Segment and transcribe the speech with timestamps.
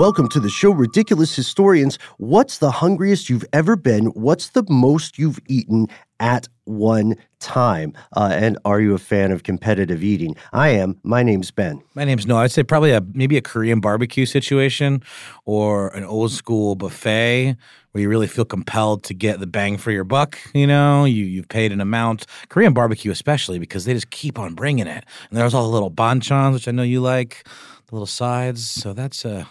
[0.00, 1.98] Welcome to the show, Ridiculous Historians.
[2.16, 4.06] What's the hungriest you've ever been?
[4.06, 7.92] What's the most you've eaten at one time?
[8.16, 10.36] Uh, and are you a fan of competitive eating?
[10.54, 10.98] I am.
[11.02, 11.82] My name's Ben.
[11.94, 12.44] My name's Noah.
[12.44, 15.02] I'd say probably a maybe a Korean barbecue situation
[15.44, 17.54] or an old school buffet
[17.92, 20.38] where you really feel compelled to get the bang for your buck.
[20.54, 22.24] You know, you you've paid an amount.
[22.48, 25.04] Korean barbecue, especially because they just keep on bringing it.
[25.28, 27.44] And there's all the little banchans, which I know you like,
[27.88, 28.66] the little sides.
[28.66, 29.46] So that's a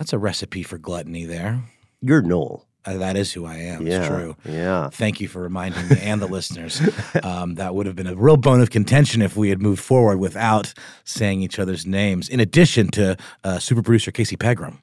[0.00, 1.62] that's a recipe for gluttony there.
[2.00, 2.66] You're Noel.
[2.86, 3.86] Uh, that is who I am.
[3.86, 4.34] Yeah, It's true.
[4.46, 4.88] yeah.
[4.88, 6.80] Thank you for reminding me and the listeners.
[7.22, 10.18] Um, that would have been a real bone of contention if we had moved forward
[10.18, 10.72] without
[11.04, 14.78] saying each other's names, in addition to uh, super producer Casey Pegram.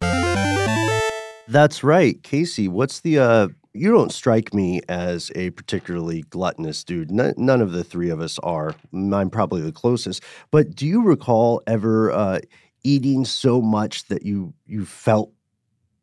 [1.48, 2.22] That's right.
[2.22, 7.10] Casey, what's the uh you don't strike me as a particularly gluttonous dude.
[7.12, 8.76] None, none of the three of us are.
[8.94, 10.24] I'm probably the closest.
[10.52, 12.40] But do you recall ever uh
[12.84, 15.32] eating so much that you you felt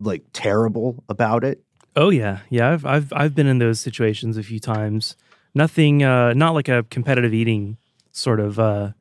[0.00, 1.62] like terrible about it?
[1.96, 2.70] Oh yeah, yeah.
[2.70, 5.16] I've I've I've been in those situations a few times.
[5.54, 7.76] Nothing, uh, not like a competitive eating
[8.12, 8.58] sort of.
[8.58, 8.92] Uh,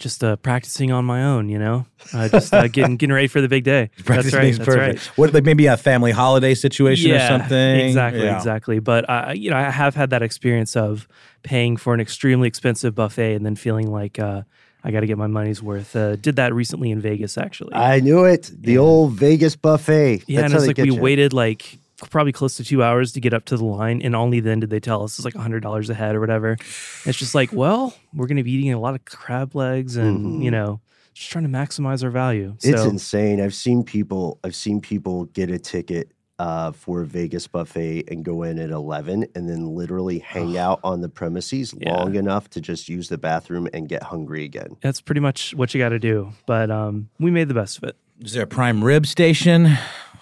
[0.00, 3.40] just uh, practicing on my own, you know, uh, just uh, getting getting ready for
[3.40, 3.90] the big day.
[4.04, 4.54] Practice that's right.
[4.54, 5.08] That's perfect.
[5.08, 5.18] right.
[5.18, 7.76] What, like maybe a family holiday situation yeah, or something?
[7.76, 8.36] Exactly, Yeah.
[8.36, 8.78] exactly.
[8.80, 11.06] But uh, you know, I have had that experience of
[11.42, 14.42] paying for an extremely expensive buffet and then feeling like uh,
[14.82, 15.94] I got to get my money's worth.
[15.94, 17.74] Uh, did that recently in Vegas, actually.
[17.74, 18.50] I knew it.
[18.52, 20.24] The old Vegas buffet.
[20.26, 21.00] Yeah, That's and it's like we you.
[21.00, 24.40] waited like probably close to two hours to get up to the line, and only
[24.40, 26.56] then did they tell us it's like hundred dollars a head or whatever.
[27.04, 30.42] It's just like, well, we're going to be eating a lot of crab legs, and
[30.42, 30.80] you know,
[31.12, 32.52] just trying to maximize our value.
[32.52, 32.74] Mm-hmm.
[32.74, 33.40] It's insane.
[33.40, 34.38] I've seen people.
[34.44, 38.70] I've seen people get a ticket uh, for a Vegas buffet and go in at
[38.70, 41.92] eleven, and then literally hang out on the premises Yeah.
[41.96, 44.76] long enough to just use the bathroom and get hungry again.
[44.80, 46.32] that's pretty much what you got to do.
[46.46, 47.96] But um, we made the best of it.
[48.20, 49.66] Is there a prime rib station?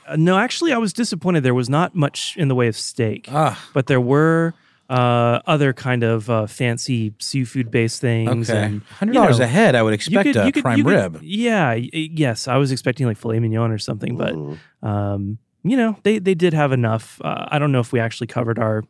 [0.09, 1.43] Uh, no, actually, I was disappointed.
[1.45, 4.55] There was not much in the way of steak, Ah, but there were
[4.91, 8.49] uh, other kind of uh, fancy seafood based things.
[8.50, 8.59] okay.
[8.65, 9.75] and, Hundred you dollars know, a head.
[9.75, 11.21] I would expect could- a could- prime you could- rib.
[11.23, 14.59] Yeah, y- yes, I was expecting like filet mignon or something, but Mhm.
[14.83, 17.21] um, you know, they they did have enough.
[17.23, 18.85] Uh, I don't know if we actually covered our,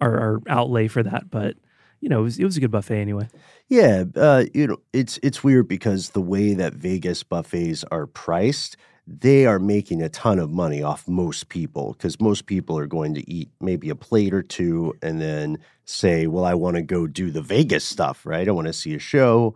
[0.00, 1.56] our our outlay for that, but
[2.00, 3.28] you know, it was it was a good buffet anyway.
[3.68, 8.76] Yeah, uh, you know, it's it's weird because the way that Vegas buffets are priced,
[9.06, 13.14] they are making a ton of money off most people because most people are going
[13.14, 17.06] to eat maybe a plate or two and then say, "Well, I want to go
[17.06, 18.48] do the Vegas stuff, right?
[18.48, 19.54] I want to see a show,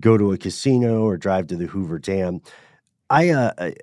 [0.00, 2.40] go to a casino, or drive to the Hoover Dam."
[3.10, 3.74] I uh, I,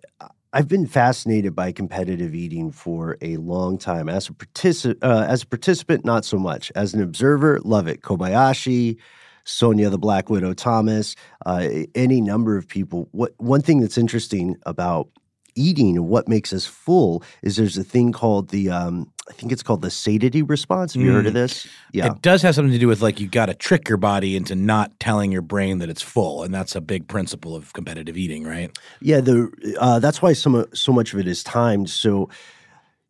[0.56, 4.08] I've been fascinated by competitive eating for a long time.
[4.08, 6.72] As a partici- uh, as a participant, not so much.
[6.76, 8.02] As an observer, love it.
[8.02, 8.96] Kobayashi,
[9.44, 13.10] Sonia the Black Widow Thomas, uh, any number of people.
[13.12, 15.10] What one thing that's interesting about
[15.56, 19.52] eating and what makes us full is there's a thing called the um, I think
[19.52, 20.94] it's called the satiety response.
[20.94, 21.68] Have you heard of this?
[21.92, 22.08] Yeah.
[22.08, 24.56] It does have something to do with like you got to trick your body into
[24.56, 28.44] not telling your brain that it's full, and that's a big principle of competitive eating,
[28.44, 28.78] right?
[29.02, 31.90] Yeah, the uh, that's why some so much of it is timed.
[31.90, 32.30] So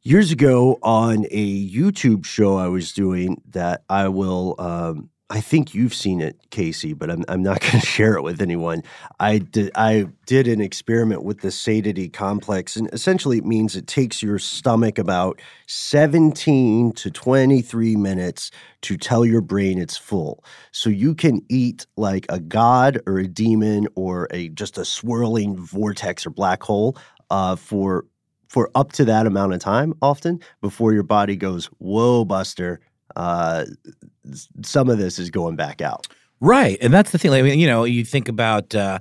[0.04, 5.74] years ago on a YouTube show I was doing that I will um, I think
[5.74, 8.84] you've seen it, Casey, but I'm I'm not going to share it with anyone.
[9.20, 13.88] I did I did an experiment with the satiety complex, and essentially it means it
[13.88, 18.52] takes your stomach about 17 to 23 minutes
[18.82, 20.44] to tell your brain it's full.
[20.72, 25.58] So you can eat like a god or a demon or a just a swirling
[25.58, 26.98] vortex or black hole
[27.32, 28.06] uh, for
[28.48, 32.80] for up to that amount of time, often before your body goes, "Whoa, Buster."
[33.16, 33.66] Uh,
[34.64, 36.08] some of this is going back out.
[36.42, 37.32] Right, and that's the thing.
[37.32, 39.00] I mean, you know, you think about uh,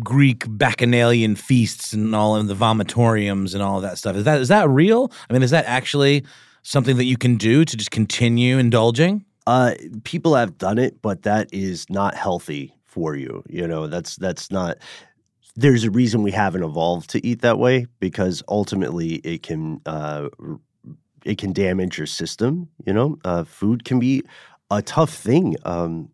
[0.00, 4.16] Greek bacchanalian feasts and all of the vomitoriums and all of that stuff.
[4.16, 5.12] Is that is that real?
[5.30, 6.24] I mean, is that actually
[6.62, 9.24] something that you can do to just continue indulging?
[9.46, 13.44] Uh, people have done it, but that is not healthy for you.
[13.48, 14.78] You know, that's that's not.
[15.54, 20.28] There's a reason we haven't evolved to eat that way because ultimately it can uh,
[21.26, 22.68] it can damage your system.
[22.86, 24.22] You know, uh, food can be
[24.70, 25.56] a tough thing.
[25.64, 26.10] Um,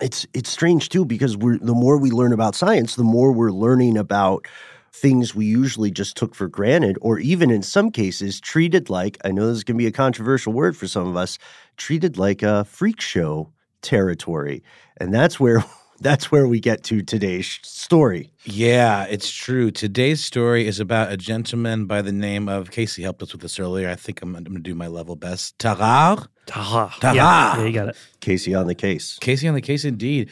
[0.00, 3.50] it's it's strange too because we're the more we learn about science, the more we're
[3.50, 4.46] learning about
[4.92, 9.18] things we usually just took for granted, or even in some cases treated like.
[9.24, 11.38] I know this to be a controversial word for some of us,
[11.76, 13.52] treated like a freak show
[13.82, 14.62] territory,
[14.98, 15.64] and that's where
[16.00, 18.30] that's where we get to today's story.
[18.44, 19.70] Yeah, it's true.
[19.70, 23.58] Today's story is about a gentleman by the name of Casey helped us with this
[23.58, 23.88] earlier.
[23.88, 25.58] I think I'm, I'm going to do my level best.
[25.58, 26.28] Tarare?
[26.46, 26.94] Taha.
[27.00, 27.14] Taha.
[27.14, 27.96] Yeah, yeah, you got it.
[28.20, 29.18] Casey on the case.
[29.20, 30.30] Casey on the case, indeed.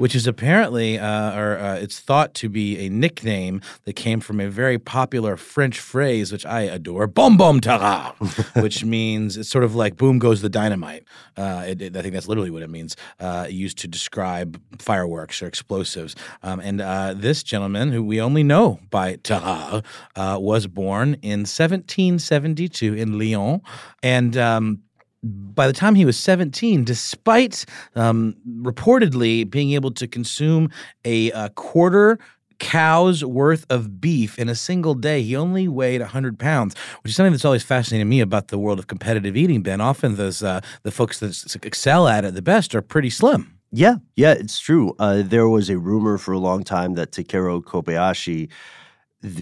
[0.00, 4.40] Which is apparently, uh, or uh, it's thought to be a nickname that came from
[4.40, 8.14] a very popular French phrase, which I adore, "Bom bom tara,"
[8.56, 11.04] which means it's sort of like "boom goes the dynamite."
[11.36, 15.42] Uh, it, it- I think that's literally what it means, uh, used to describe fireworks
[15.42, 16.16] or explosives.
[16.42, 19.82] Um, and uh, this gentleman, who we only know by Tara,
[20.16, 23.60] uh, was born in 1772 in Lyon,
[24.02, 24.78] and um,
[25.22, 27.64] by the time he was 17, despite
[27.94, 30.70] um, reportedly being able to consume
[31.04, 32.18] a, uh quarter
[32.60, 37.16] cow's worth of beef in a single day, he only weighed 100 pounds, which is
[37.16, 39.80] something that's always fascinated me about the world of competitive eating, Ben.
[39.80, 43.56] Often those uh, the folks that excel at it the best are pretty slim.
[43.72, 44.94] Yeah, yeah, it's true.
[44.98, 48.48] Uh, there was a rumor for a long time that Takeru Kobayashi,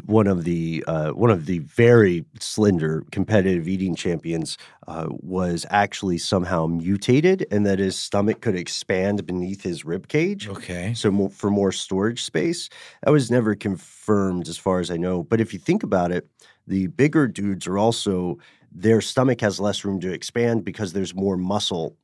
[0.07, 4.59] one of the uh, one of the very slender competitive eating champions,
[4.89, 10.49] uh, was actually somehow mutated, and that his stomach could expand beneath his rib cage.
[10.49, 10.95] Okay.
[10.95, 12.69] So more, for more storage space,
[13.03, 15.23] that was never confirmed, as far as I know.
[15.23, 16.29] But if you think about it,
[16.67, 18.39] the bigger dudes are also
[18.73, 21.97] their stomach has less room to expand because there's more muscle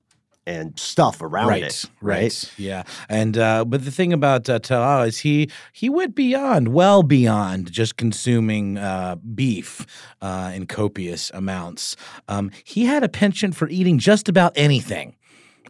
[0.46, 1.84] and stuff around right, it.
[2.00, 7.02] right, yeah, and uh, but the thing about uh, is he he went beyond, well
[7.02, 9.86] beyond just consuming uh, beef
[10.20, 11.96] uh, in copious amounts.
[12.28, 15.16] Um, he had a penchant for eating just about anything.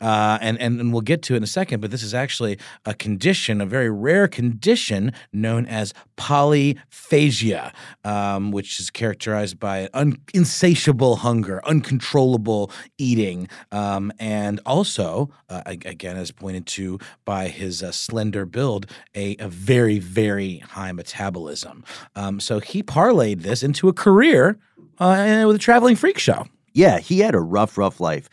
[0.01, 2.59] Uh, and, and and we'll get to it in a second, but this is actually
[2.85, 7.73] a condition, a very rare condition known as polyphagia,
[8.05, 16.17] um, which is characterized by un- insatiable hunger, uncontrollable eating, um, and also, uh, again,
[16.17, 21.85] as pointed to by his uh, slender build, a, a very very high metabolism.
[22.17, 24.59] Um, so he parlayed this into a career
[24.99, 26.47] uh, with a traveling freak show.
[26.73, 28.29] Yeah, he had a rough, rough life.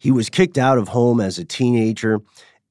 [0.00, 2.20] He was kicked out of home as a teenager,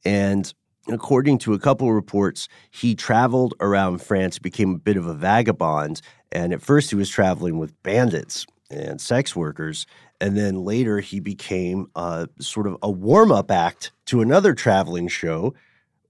[0.03, 0.51] and
[0.87, 5.13] according to a couple of reports, he traveled around France, became a bit of a
[5.13, 6.01] vagabond.
[6.31, 9.85] And at first, he was traveling with bandits and sex workers.
[10.19, 15.07] And then later, he became uh, sort of a warm up act to another traveling
[15.07, 15.53] show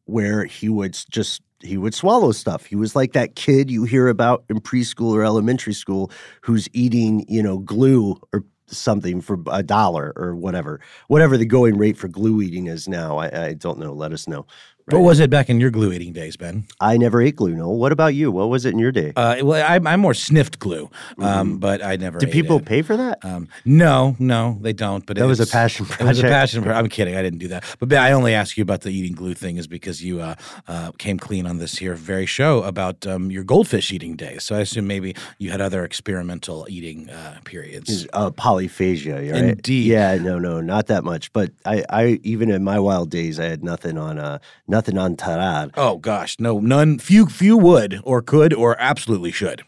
[0.06, 2.66] where he would just he would swallow stuff.
[2.66, 6.10] He was like that kid you hear about in preschool or elementary school
[6.42, 8.46] who's eating, you know, glue or
[8.78, 10.82] something for a dollar or whatever.
[11.08, 13.18] Whatever the going rate for glue eating is now.
[13.18, 13.94] I, I don't know.
[13.94, 14.46] Let us know.
[14.92, 16.66] What was it back in your glue eating days, Ben?
[16.80, 17.56] I never ate glue.
[17.56, 17.70] No.
[17.70, 18.32] What about you?
[18.32, 19.14] What was it in your day?
[19.16, 22.18] Uh, well, I, I more sniffed glue, um, but I never.
[22.18, 22.66] Do people it.
[22.66, 23.24] pay for that?
[23.24, 25.06] Um, no, no, they don't.
[25.06, 26.64] But That was a passion It was a passion.
[26.64, 27.16] Pro- I'm kidding.
[27.16, 27.64] I didn't do that.
[27.80, 30.36] But Ben, I only ask you about the eating glue thing is because you uh,
[30.68, 34.44] uh, came clean on this here very show about um, your goldfish eating days.
[34.44, 38.08] So I assume maybe you had other experimental eating uh, periods.
[38.14, 39.44] uh, polyphagia, right?
[39.44, 39.86] Indeed.
[39.86, 41.32] Yeah, no, no, not that much.
[41.34, 44.98] But I, I even in my wild days, I had nothing on, uh, nothing nothing
[44.98, 45.72] on Tarare.
[45.76, 47.00] Oh gosh, no, none.
[47.00, 49.64] Few, few would or could or absolutely should.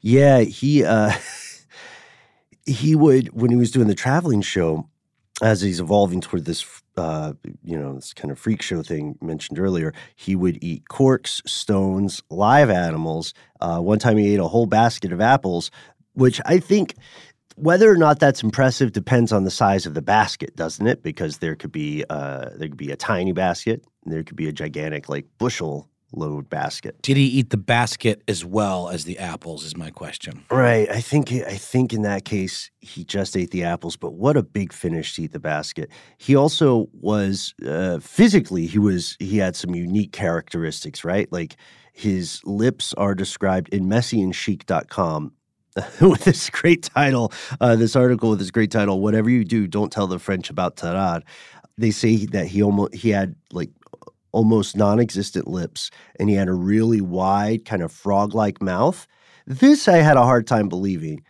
[0.00, 1.12] Yeah, he uh
[2.66, 4.88] he would when he was doing the traveling show,
[5.42, 6.64] as he's evolving toward this
[6.96, 11.42] uh you know this kind of freak show thing mentioned earlier he would eat corks
[11.44, 15.72] stones live animals uh, one time he ate a whole basket of apples
[16.12, 16.94] which i think
[17.56, 21.38] whether or not that's impressive depends on the size of the basket doesn't it because
[21.38, 24.52] there could be uh, there could be a tiny basket and there could be a
[24.52, 27.00] gigantic like bushel load basket.
[27.02, 29.64] Did he eat the basket as well as the apples?
[29.64, 30.44] Is my question.
[30.50, 30.88] Right.
[30.90, 34.42] I think I think in that case he just ate the apples, but what a
[34.42, 35.90] big finish to eat the basket.
[36.18, 41.30] He also was uh, physically he was he had some unique characteristics, right?
[41.32, 41.56] Like
[41.92, 45.32] his lips are described in messynessychic.com
[46.00, 49.90] with this great title, uh, this article with this great title, "Whatever you do, don't
[49.92, 51.22] tell the French about Tarare."
[51.76, 53.70] They say that he almost he had like
[54.32, 59.06] almost non-existent lips, and he had a really wide, kind of frog-like mouth.
[59.46, 61.22] This I had a hard time believing.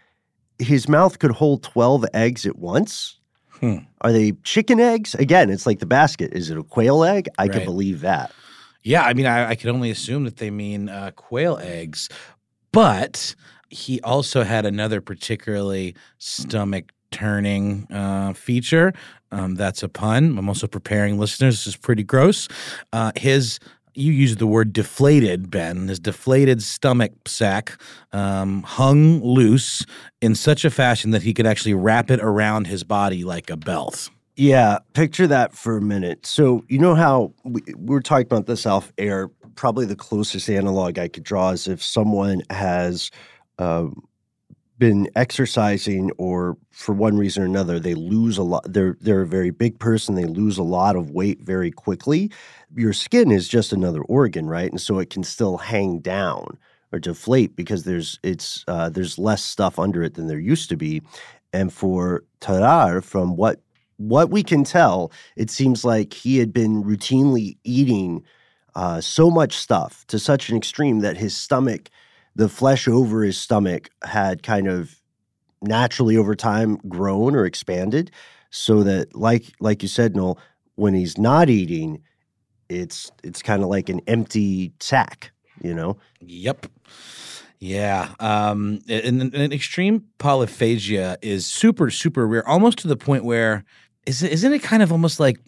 [0.59, 3.19] His mouth could hold twelve eggs at once.
[3.61, 3.79] Hmm.
[4.03, 5.15] Are they chicken eggs?
[5.15, 6.33] Again, it's like the basket.
[6.35, 7.29] Is it a quail egg?
[7.39, 7.53] I Right.
[7.53, 8.31] can believe that.
[8.83, 12.11] Yeah, I mean, I, I could only assume that they mean uh, quail eggs,
[12.73, 13.35] but
[13.71, 18.93] he also had another particularly stomach turning uh, feature.
[19.31, 20.37] Um, that's a pun.
[20.37, 21.57] I'm also preparing listeners.
[21.57, 22.49] This is pretty gross.
[22.93, 23.59] Uh, his
[23.95, 25.89] you used the word deflated, Ben.
[25.89, 27.79] His deflated stomach sac
[28.13, 29.87] um, hung loose
[30.21, 33.57] in such a fashion that he could actually wrap it around his body like a
[33.57, 34.11] belt.
[34.37, 36.27] Yeah, picture that for a minute.
[36.27, 39.29] So you know how we, we were talking about this off air.
[39.55, 43.13] Probably the closest analog I could draw is if someone has
[43.59, 44.03] um,
[44.79, 48.65] been exercising, or for one reason or another, they lose a lot.
[48.67, 50.15] They're they're a very big person.
[50.15, 52.31] They lose a lot of weight very quickly.
[52.75, 54.71] Your skin is just another organ, right?
[54.71, 56.59] And so it can still hang down
[56.93, 60.77] or deflate because there's it's uh, there's less stuff under it than there used to
[60.77, 61.03] be.
[61.53, 63.61] And for Tarare, from what
[63.97, 68.25] what we can tell, it seems like he had been routinely eating
[68.75, 71.91] uh, so much stuff to such an extreme that his stomach,
[72.37, 75.01] the flesh over his stomach, had kind of
[75.63, 78.11] naturally over time grown or expanded,
[78.51, 80.39] so that like like you said, Noel,
[80.77, 82.03] when he's not eating,
[82.69, 85.97] it's it's kind of like an empty sack, you know.
[86.21, 86.67] Yep.
[87.59, 88.15] Yeah.
[88.21, 93.65] Um, and, and- extreme polyphagia is super, super rare, almost to the point where
[94.07, 95.39] is isn't it kind of almost like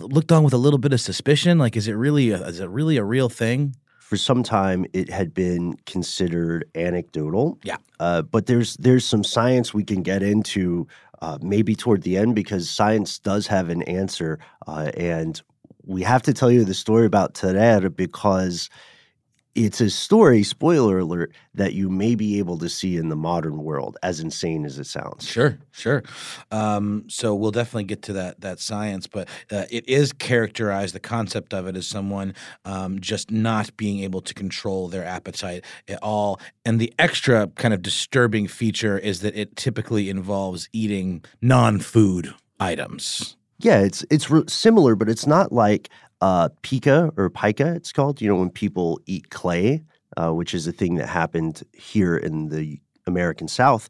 [0.00, 1.58] looked on with a little bit of suspicion?
[1.58, 3.74] Like, is it really a, is it really a real thing?
[4.08, 7.58] For some time it had been considered anecdotal.
[7.62, 7.76] Yeah.
[8.00, 10.86] Uh, but there's there's some science we can get into
[11.20, 15.42] uh, maybe toward the end because science does have an answer, uh, and
[15.84, 18.70] we have to tell you the story about Tarare because
[19.64, 20.42] it's a story.
[20.42, 24.64] Spoiler alert that you may be able to see in the modern world, as insane
[24.64, 25.26] as it sounds.
[25.26, 26.02] Sure, sure.
[26.50, 30.94] Um, so we'll definitely get to that that science, but uh, it is characterized.
[30.94, 32.34] The concept of it is someone
[32.64, 37.74] um, just not being able to control their appetite at all, and the extra kind
[37.74, 43.36] of disturbing feature is that it typically involves eating non-food items.
[43.60, 45.88] Yeah, it's it's re- similar, but it's not like
[46.20, 47.74] uh, pica or pica.
[47.74, 48.20] It's called.
[48.20, 49.82] You know, when people eat clay,
[50.16, 53.88] uh, which is a thing that happened here in the American South,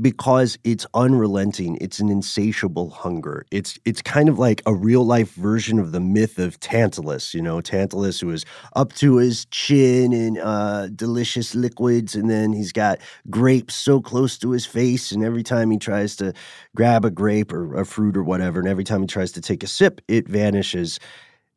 [0.00, 1.78] because it's unrelenting.
[1.80, 3.44] It's an insatiable hunger.
[3.50, 7.34] It's it's kind of like a real life version of the myth of Tantalus.
[7.34, 12.52] You know, Tantalus who is up to his chin in uh, delicious liquids, and then
[12.52, 12.98] he's got
[13.30, 16.32] grapes so close to his face, and every time he tries to
[16.76, 19.62] grab a grape or a fruit or whatever, and every time he tries to take
[19.62, 20.98] a sip, it vanishes.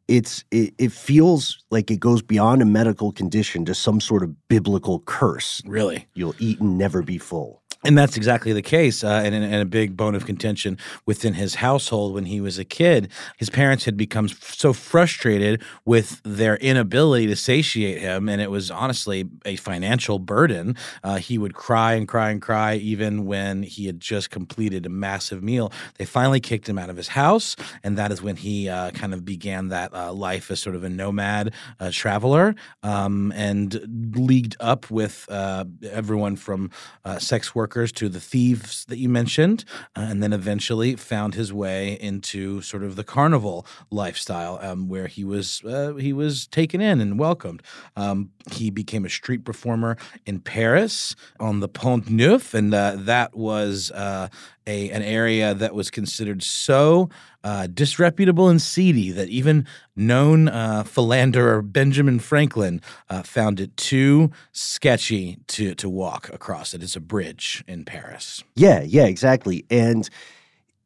[0.07, 4.36] It's it, it feels like it goes beyond a medical condition to some sort of
[4.50, 5.62] biblical curse.
[5.65, 6.07] Really.
[6.15, 7.61] You'll eat and never be full.
[7.83, 11.55] And that's exactly the case, uh, and, and a big bone of contention within his
[11.55, 13.11] household when he was a kid.
[13.38, 18.69] His parents had become so frustrated with their inability to satiate him, and it was
[18.69, 20.75] honestly a financial burden.
[21.03, 24.89] Uh, he would cry and cry and cry even when he had just completed a
[24.89, 25.71] massive meal.
[25.97, 29.11] They finally kicked him out of his house, and that is when he uh, kind
[29.11, 34.55] of began that uh, life as sort of a nomad uh, traveler um, and leagued
[34.59, 36.69] up with uh, everyone from
[37.17, 39.63] sex workers to the thieves that you mentioned,
[39.96, 45.08] uh, and then eventually found his way into sort of the carnival lifestyle, um, where
[45.08, 47.63] he was uh, he was taken in and welcomed.
[47.96, 53.38] Um, he became a street performer in Paris on the Pont Neuf, and uh, that
[53.38, 54.28] was uh,
[54.68, 57.10] a an area that was considered so
[57.44, 59.65] uh, disreputable and seedy that even
[59.96, 66.84] known uh, philanderer Benjamin Franklin uh, found it too sketchy to to walk across it.
[66.84, 68.44] It's a bridge in Paris.
[68.56, 69.65] Yeah, yeah, exactly.
[69.70, 70.10] And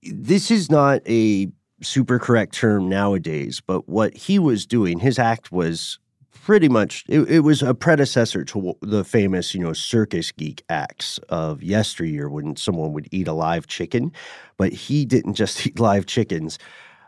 [0.03, 1.50] this is not a
[1.82, 6.00] super correct term nowadays, but what he was doing, his act was
[6.44, 11.18] pretty much it, it, was a predecessor to the famous you know circus geek acts
[11.30, 14.12] of yesteryear when someone would eat a live chicken
[14.58, 16.60] but he didn't just eat live chickens.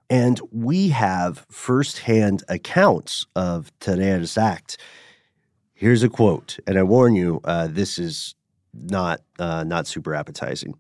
[0.10, 4.78] And we have firsthand accounts of Tarare's act.
[5.74, 8.36] Here's a quote and i warn you uh, this is
[8.74, 10.76] not uh, not super appetizing.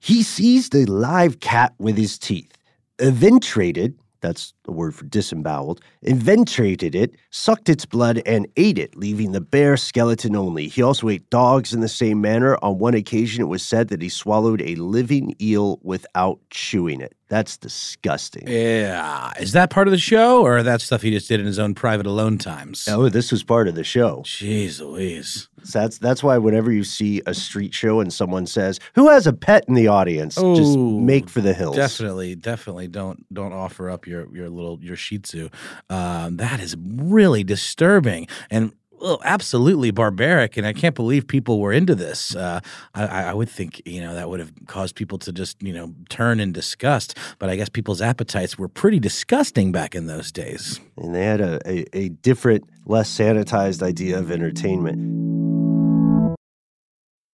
[0.00, 2.52] He seized a live cat with his teeth
[2.98, 9.32] eventrated that's the word for disemboweled, eventrated it, sucked its blood, and ate it, leaving
[9.32, 10.68] the bare skeleton only.
[10.68, 12.58] He also ate dogs in the same manner.
[12.60, 17.14] On one occasion, it was said that he swallowed a living eel without chewing it.
[17.28, 18.46] That's disgusting.
[18.46, 19.32] Yeah.
[19.38, 21.74] Is that part of the show or that stuff he just did in his own
[21.74, 22.88] private alone times?
[22.88, 24.22] Oh, this was part of the show.
[24.24, 25.48] Jeez Louise.
[25.64, 29.26] So that's that's why whenever you see a street show and someone says, "Who has
[29.26, 31.76] a pet in the audience?" Oh, just make for the hills.
[31.76, 35.48] Definitely, definitely don't don't offer up your your little your Shih Tzu.
[35.90, 41.72] Um, that is really disturbing and well, absolutely barbaric, and I can't believe people were
[41.72, 42.34] into this.
[42.34, 42.60] Uh,
[42.94, 45.94] I, I, would think you know that would have caused people to just you know
[46.08, 47.16] turn in disgust.
[47.38, 51.40] But I guess people's appetites were pretty disgusting back in those days, and they had
[51.40, 55.47] a, a, a different, less sanitized idea of entertainment.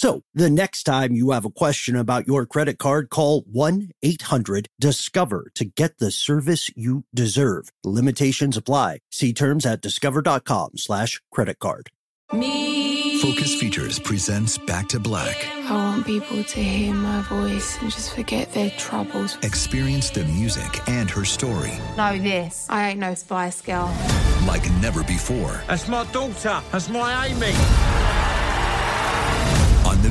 [0.00, 4.66] So the next time you have a question about your credit card, call 1 800
[4.80, 7.68] Discover to get the service you deserve.
[7.84, 9.00] Limitations apply.
[9.12, 11.90] See terms at discover.com slash credit card.
[12.32, 13.20] Me.
[13.20, 15.46] Focus Features presents Back to Black.
[15.68, 19.36] I want people to hear my voice and just forget their troubles.
[19.42, 21.74] Experience the music and her story.
[21.98, 22.66] Know this.
[22.70, 23.94] I ain't no spy Girl.
[24.46, 25.60] Like never before.
[25.68, 26.62] That's my daughter.
[26.72, 28.09] That's my Amy on the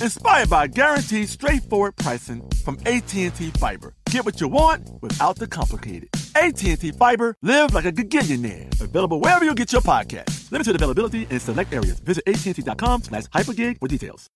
[0.00, 3.94] inspired by guaranteed straightforward pricing from AT&T Fiber.
[4.10, 6.08] Get what you want without the complicated.
[6.34, 8.80] AT&T Fiber, live like a gigillionaire.
[8.80, 10.50] Available wherever you get your podcast.
[10.50, 12.00] Limited availability in select areas.
[12.00, 14.28] Visit AT&T.com slash hypergig for details.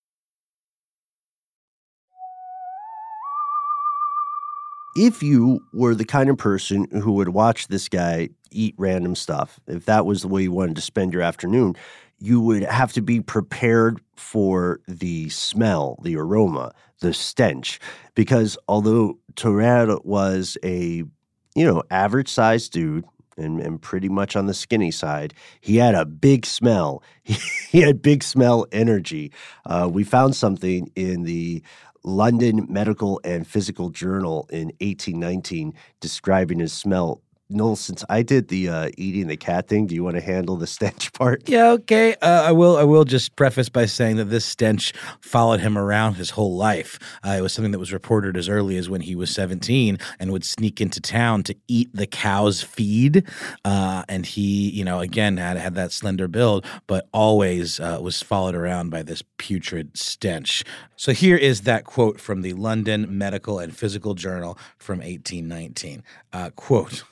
[4.95, 9.59] If you were the kind of person who would watch this guy eat random stuff,
[9.65, 11.75] if that was the way you wanted to spend your afternoon,
[12.23, 17.81] you would have to be prepared for the smell, the aroma, the stench.
[18.15, 21.03] Because although Tarare was a,
[21.53, 23.03] you know, average sized dude,
[23.35, 25.33] and, and pretty much on the skinny side.
[25.59, 27.01] He had a big smell.
[27.23, 27.33] He,
[27.69, 29.31] he had big smell energy.
[29.65, 31.63] Uh, we found something in the
[32.03, 38.69] London Medical and Physical Journal in 1819 describing his smell Noel, since I did the
[38.69, 41.47] uh, eating the cat thing, do you want to handle the stench part?
[41.47, 42.15] Yeah, okay.
[42.21, 42.77] Uh, I will.
[42.77, 46.99] I will just preface by saying that this stench followed him around his whole life.
[47.25, 50.31] Uh, it was something that was reported as early as when he was 17 and
[50.31, 53.27] would sneak into town to eat the cow's feed.
[53.65, 58.21] Uh, and he, you know, again had had that slender build, but always uh, was
[58.21, 60.63] followed around by this putrid stench.
[60.95, 66.03] So here is that quote from the London Medical and Physical Journal from 1819.
[66.31, 67.03] Uh, quote.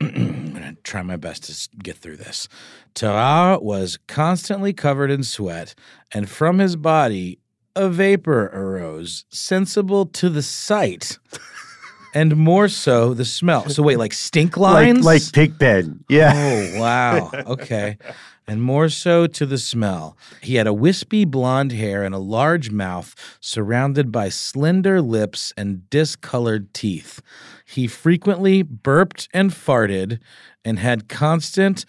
[0.00, 2.48] I'm going to try my best to get through this.
[2.94, 5.74] Tarare was constantly covered in sweat,
[6.12, 7.38] and from his body
[7.76, 11.18] a vapor arose, sensible to the sight.
[12.14, 13.68] and more so the smell.
[13.68, 16.04] So wait, like stink lines, like, like Pigpen.
[16.08, 16.32] Yeah.
[16.34, 17.30] Oh wow.
[17.46, 17.98] Okay.
[18.46, 20.16] and more so to the smell.
[20.40, 25.88] He had a wispy blonde hair and a large mouth surrounded by slender lips and
[25.88, 27.22] discolored teeth.
[27.70, 30.18] He frequently burped and farted
[30.64, 31.84] and had constant,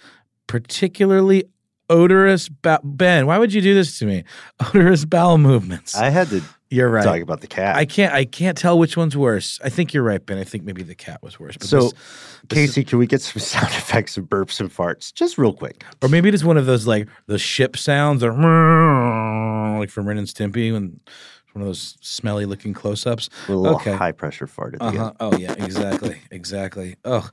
[0.48, 1.46] particularly
[1.90, 3.26] odorous ba- Ben.
[3.26, 4.24] Why would you do this to me?
[4.62, 5.96] Odorous bowel movements.
[5.96, 7.04] I had to You're right.
[7.04, 7.76] talk about the cat.
[7.76, 8.14] I can't.
[8.14, 9.60] I can't tell which one's worse.
[9.64, 10.38] I think you're right, Ben.
[10.38, 11.58] I think maybe the cat was worse.
[11.58, 11.94] But so, this-
[12.50, 15.84] Casey, can we get some sound effects of burps and farts, just real quick?
[16.02, 18.32] or maybe it's one of those like the ship sounds, or
[19.80, 21.00] like from Ren and Stimpy, when
[21.54, 23.30] one of those smelly looking close ups.
[23.48, 23.94] A little Okay.
[23.96, 24.98] high pressure fart at the Uh end.
[25.00, 25.14] huh.
[25.20, 25.54] Oh yeah.
[25.54, 26.22] Exactly.
[26.32, 26.96] Exactly.
[27.06, 27.30] Oh.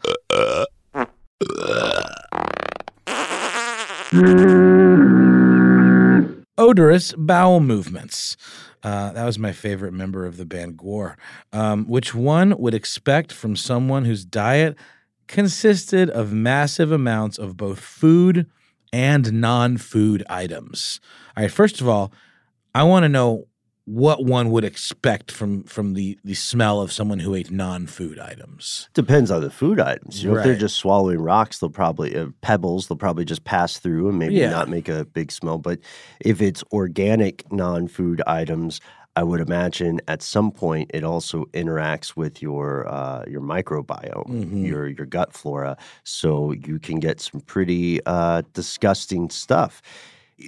[6.56, 8.36] Odorous bowel movements.
[8.82, 11.16] Uh, that was my favorite member of the band Gore.
[11.52, 14.76] Um, which one would expect from someone whose diet
[15.28, 18.46] consisted of massive amounts of both food
[18.92, 21.00] and non food items?
[21.36, 22.12] All right, first of all,
[22.74, 23.46] I want to know
[23.88, 28.90] what one would expect from from the the smell of someone who ate non-food items.
[28.92, 30.22] Depends on the food items.
[30.22, 32.88] You know, if they're just swallowing rocks, they'll probably uh, pebbles.
[32.88, 34.50] They'll probably just pass through and maybe Yeah.
[34.50, 35.56] not make a big smell.
[35.56, 35.78] But
[36.20, 38.80] if it's organic non-food items,
[39.16, 44.66] I would imagine at some point it also interacts with your uh, your microbiome, Mhm.
[44.66, 49.80] your your gut flora, so you can get some pretty uh, disgusting stuff.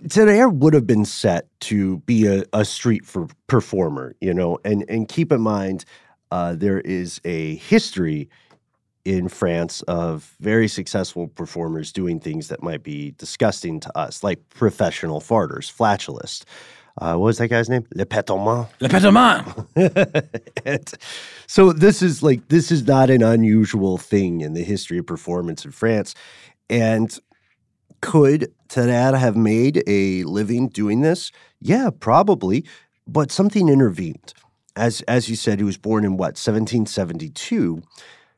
[0.09, 4.85] Today would have been set to be a, a street for performer, you know, and
[4.89, 5.85] and keep in mind
[6.31, 8.29] uh, there is a history
[9.05, 14.49] in France of very successful performers doing things that might be disgusting to us, like
[14.51, 16.45] professional farters, flatulist.
[16.99, 17.87] Uh, what was that guy's name?
[17.95, 18.69] Le Pétomane.
[18.81, 19.45] Le Pétomane.
[21.47, 25.65] So this is like this is not an unusual thing in the history of performance
[25.65, 26.15] in France.
[26.69, 27.19] And
[28.01, 31.33] could Tarare have made a living doing this?
[31.61, 32.65] Yeah, probably.
[33.07, 34.33] But something intervened.
[34.77, 37.83] As as you said, he was born in what, 1772.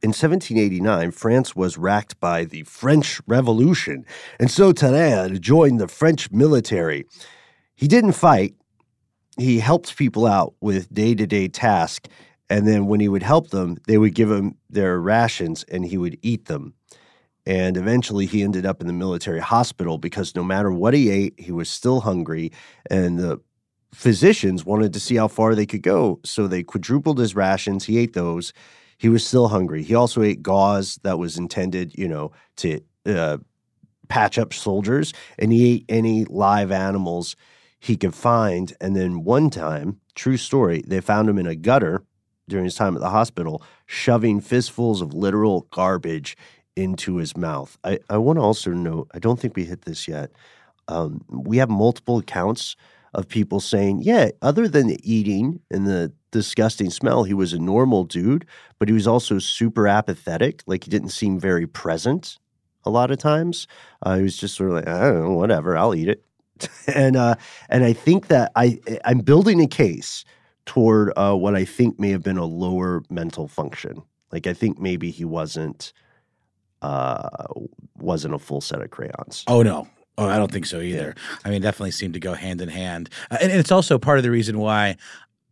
[0.05, 4.05] In 1789, France was racked by the French Revolution,
[4.41, 7.05] and so Tarare joined the French military.
[7.77, 8.57] He didn't fight,
[9.39, 12.09] he helped people out with day to day tasks.
[12.51, 15.97] And then when he would help them, they would give him their rations and he
[15.97, 16.75] would eat them.
[17.45, 21.35] And eventually he ended up in the military hospital because no matter what he ate,
[21.39, 22.53] he was still hungry.
[22.89, 23.41] And the
[23.93, 26.21] physicians wanted to see how far they could go.
[26.25, 27.85] So they quadrupled his rations.
[27.85, 28.53] He ate those.
[28.97, 29.83] He was still hungry.
[29.83, 33.39] He also ate gauze that was intended, you know, to uh,
[34.09, 35.13] patch up soldiers.
[35.39, 37.35] And he ate any live animals
[37.81, 38.73] he could find.
[38.81, 42.05] And then one time, true story, they found him in a gutter
[42.49, 46.37] during his time at the hospital, shoving fistfuls of literal garbage
[46.77, 47.77] into his mouth.
[47.85, 50.31] I, I want to also note, I don't think we hit this yet.
[50.89, 52.77] Um, we have multiple accounts
[53.15, 57.59] of people saying, yeah, other than the eating and the disgusting smell, he was a
[57.59, 58.47] normal dude,
[58.79, 60.63] but he was also super apathetic.
[60.67, 62.39] Like he didn't seem very present
[62.85, 63.67] a lot of times.
[64.03, 66.25] Uh, he was just sort of like, I don't know, whatever, I'll eat it.
[66.95, 67.35] and uh,
[67.69, 70.25] and I think that I I'm building a case
[70.65, 74.03] toward uh, what I think may have been a lower mental function.
[74.31, 75.93] Like I think maybe he wasn't
[76.83, 77.47] uh,
[77.99, 79.45] wasn't a full set of crayons.
[79.47, 79.89] Oh no.
[80.19, 81.15] Oh, I don't think so either.
[81.43, 84.19] I mean, definitely seemed to go hand in hand, uh, and, and it's also part
[84.19, 84.97] of the reason why.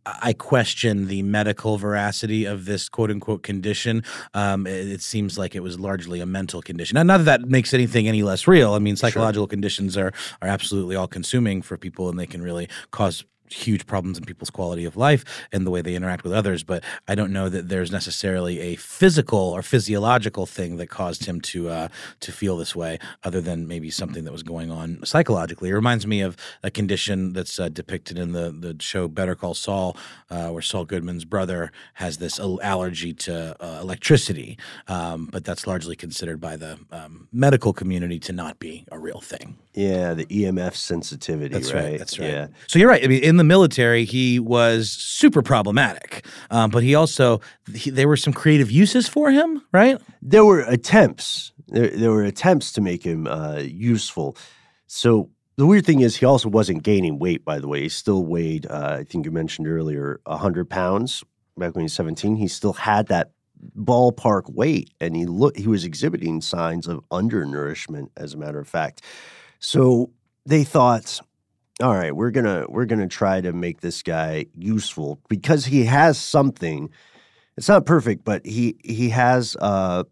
[0.03, 4.03] I question the medical veracity of this quote unquote condition.
[4.33, 6.95] Um, it, it seems like it was largely a mental condition.
[6.95, 8.73] Now, not that that makes anything any less real.
[8.73, 12.67] I mean, psychological conditions are are absolutely all consuming for people, and they can really
[12.89, 16.63] cause huge problems in people's quality of life and the way they interact with others.
[16.63, 21.41] But I don't know that there's necessarily a physical or physiological thing that caused him
[21.41, 21.87] to uh,
[22.19, 25.69] to feel this way, other than maybe something that was going on psychologically.
[25.69, 29.53] It reminds me of a condition that's uh, depicted in the the show Better Call
[29.53, 29.97] Saul,
[30.29, 35.95] uh, where Saul Goodman's brother has this allergy to uh, electricity, um, but that's largely
[35.95, 39.57] considered by the um, medical community to not be a real thing.
[39.73, 41.53] Yeah, the EMF sensitivity.
[41.53, 41.97] That's right.
[41.97, 42.29] That's right.
[42.29, 42.47] Yeah.
[42.67, 43.03] So you're right.
[43.03, 47.41] I mean, in the military, he was super problematic, um, but he also
[47.73, 49.97] he, there were some creative uses for him, right?
[50.21, 51.51] there were attempts.
[51.67, 53.61] There, there were attempts to make him uh,
[53.93, 54.37] useful.
[54.87, 57.43] So the weird thing is, he also wasn't gaining weight.
[57.43, 58.67] By the way, he still weighed.
[58.69, 61.23] Uh, I think you mentioned earlier, hundred pounds
[61.57, 62.35] back when he was seventeen.
[62.35, 63.31] He still had that
[63.77, 65.57] ballpark weight, and he looked.
[65.57, 69.01] He was exhibiting signs of undernourishment, as a matter of fact.
[69.59, 70.11] So
[70.45, 71.19] they thought,
[71.81, 76.17] all right, we're gonna we're gonna try to make this guy useful because he has
[76.19, 76.89] something.
[77.57, 80.03] It's not perfect, but he he has uh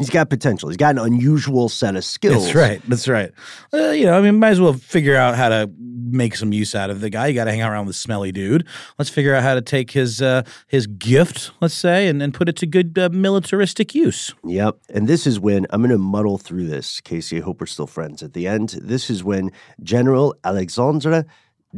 [0.00, 0.68] He's got potential.
[0.70, 2.44] He's got an unusual set of skills.
[2.44, 2.82] That's right.
[2.88, 3.30] That's right.
[3.72, 6.74] Uh, you know, I mean, might as well figure out how to make some use
[6.74, 7.28] out of the guy.
[7.28, 8.66] You got to hang around with smelly dude.
[8.98, 12.48] Let's figure out how to take his uh, his gift, let's say, and, and put
[12.48, 14.34] it to good uh, militaristic use.
[14.44, 14.78] Yep.
[14.88, 17.36] And this is when I'm going to muddle through this, Casey.
[17.36, 18.70] I hope we're still friends at the end.
[18.82, 21.26] This is when General Alexandre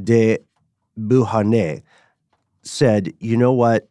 [0.01, 0.39] de
[0.97, 1.83] Beauharnais
[2.63, 3.89] said, you know what?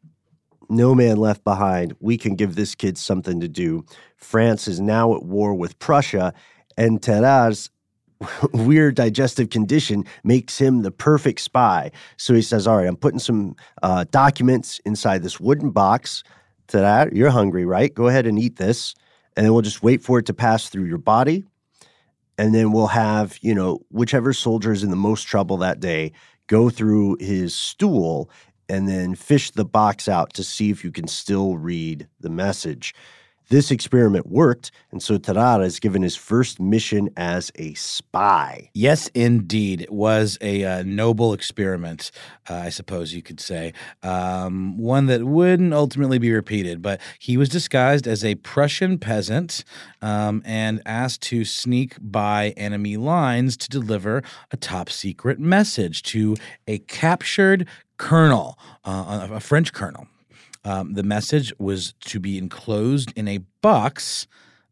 [0.71, 1.97] No man left behind.
[1.99, 3.83] We can give this kid something to do.
[4.15, 6.33] France is now at war with Prussia,
[6.77, 7.69] and Tarare's
[8.53, 11.91] weird digestive condition makes him the perfect spy.
[12.15, 16.23] So he says, All right, I'm putting some uh, documents inside this wooden box.
[16.69, 17.93] Tarare, you're hungry, right?
[17.93, 18.95] Go ahead and eat this.
[19.35, 21.43] And then we'll just wait for it to pass through your body.
[22.37, 26.13] And then we'll have, you know, whichever soldier is in the most trouble that day
[26.47, 28.29] go through his stool
[28.69, 32.93] and then fish the box out to see if you can still read the message.
[33.49, 38.69] This experiment worked, and so Tarare is given his first mission as a spy.
[38.73, 39.81] Yes, indeed.
[39.81, 42.11] It was a uh, noble experiment,
[42.49, 43.73] uh, I suppose you could say.
[44.03, 49.65] Um, one that wouldn't ultimately be repeated, but he was disguised as a Prussian peasant
[50.01, 56.35] um, and asked to sneak by enemy lines to deliver a top secret message to
[56.67, 60.07] a captured colonel, uh, a French colonel.
[60.63, 64.27] Um, the message was to be enclosed in a box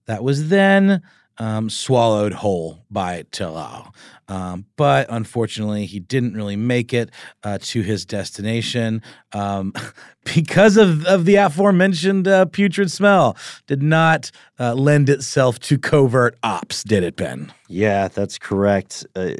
[0.05, 1.01] that was then
[1.39, 3.91] um, swallowed whole by Tarare.
[4.27, 7.09] Um, but unfortunately, he didn't really make it
[7.43, 9.73] uh, to his destination um,
[10.35, 13.37] because of, of the aforementioned uh, putrid smell.
[13.67, 17.53] Did not uh, lend itself to covert ops, did it, Ben?
[17.69, 19.05] Yeah, that's correct.
[19.15, 19.31] Uh,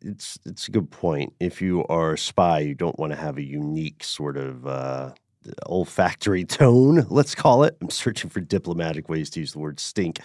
[0.00, 1.34] it's it's a good point.
[1.40, 5.12] If you are a spy, you don't want to have a unique sort of uh,
[5.66, 7.76] olfactory tone, let's call it.
[7.80, 10.20] I'm searching for diplomatic ways to use the word stink.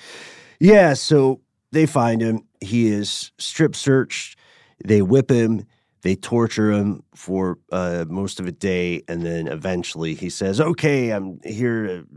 [0.60, 2.42] Yeah, so they find him.
[2.62, 4.38] He is strip searched.
[4.84, 5.66] They whip him.
[6.02, 9.04] They torture him for uh, most of a day.
[9.08, 12.08] And then eventually he says, Okay, I'm here to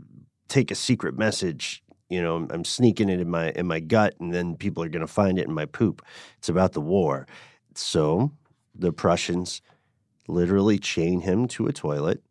[0.47, 1.83] take a secret message.
[2.09, 4.89] You know, I'm, I'm sneaking it in my in my gut, and then people are
[4.89, 6.05] going to find it in my poop.
[6.37, 7.27] It's about the war.
[7.75, 8.31] So
[8.75, 9.61] the Prussians
[10.27, 12.21] literally chain him to a toilet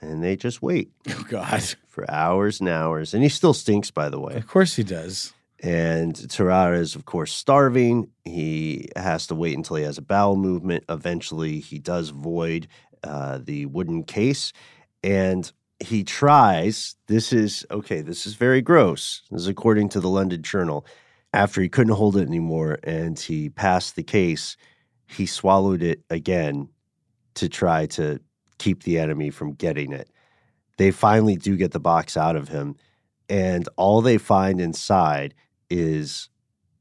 [0.00, 0.90] and they just wait.
[1.10, 1.62] Oh, God.
[1.88, 3.14] For hours and hours.
[3.14, 4.34] And he still stinks, by the way.
[4.34, 5.32] Of course he does.
[5.62, 8.10] And Tarare is, of course, starving.
[8.24, 10.84] He has to wait until he has a bowel movement.
[10.88, 12.68] Eventually, he does void
[13.02, 14.52] uh, the wooden case.
[15.02, 19.22] And he tries, this is, okay, this is very gross.
[19.30, 20.86] This is according to the London Journal.
[21.32, 24.56] After he couldn't hold it anymore and he passed the case,
[25.06, 26.68] he swallowed it again
[27.34, 28.20] to try to
[28.60, 30.08] keep the enemy from getting it.
[30.76, 32.76] They finally do get the box out of him,
[33.28, 35.34] and all they find inside
[35.68, 36.28] is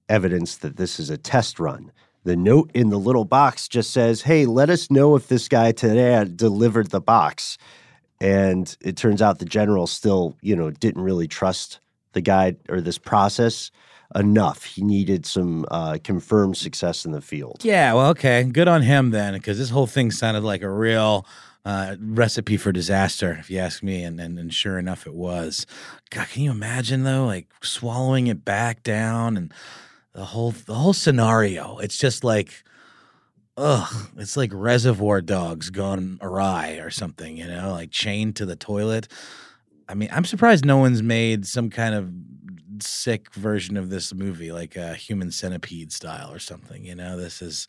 [0.07, 1.91] evidence that this is a test run.
[2.23, 5.71] The note in the little box just says, Hey, let us know if this guy
[5.71, 7.57] today delivered the box.
[8.19, 11.79] And it turns out the general still, you know, didn't really trust
[12.11, 13.71] the guy or this process
[14.15, 14.65] enough.
[14.65, 17.63] He needed some uh, confirmed success in the field.
[17.63, 18.43] Yeah, well, okay.
[18.43, 21.25] Good on him then, because this whole thing sounded like a real
[21.69, 24.01] uh, recipe for disaster, if you ask me.
[24.01, 25.67] And, and, and sure enough, it was.
[26.09, 29.53] God, can you imagine though, like swallowing it back down and
[30.13, 31.77] the whole the whole scenario?
[31.77, 32.63] It's just like,
[33.55, 38.55] ugh, it's like Reservoir Dogs gone awry or something, you know, like chained to the
[38.55, 39.07] toilet.
[39.87, 42.11] I mean, I'm surprised no one's made some kind of
[42.81, 46.83] sick version of this movie, like a Human Centipede style or something.
[46.83, 47.67] You know, this is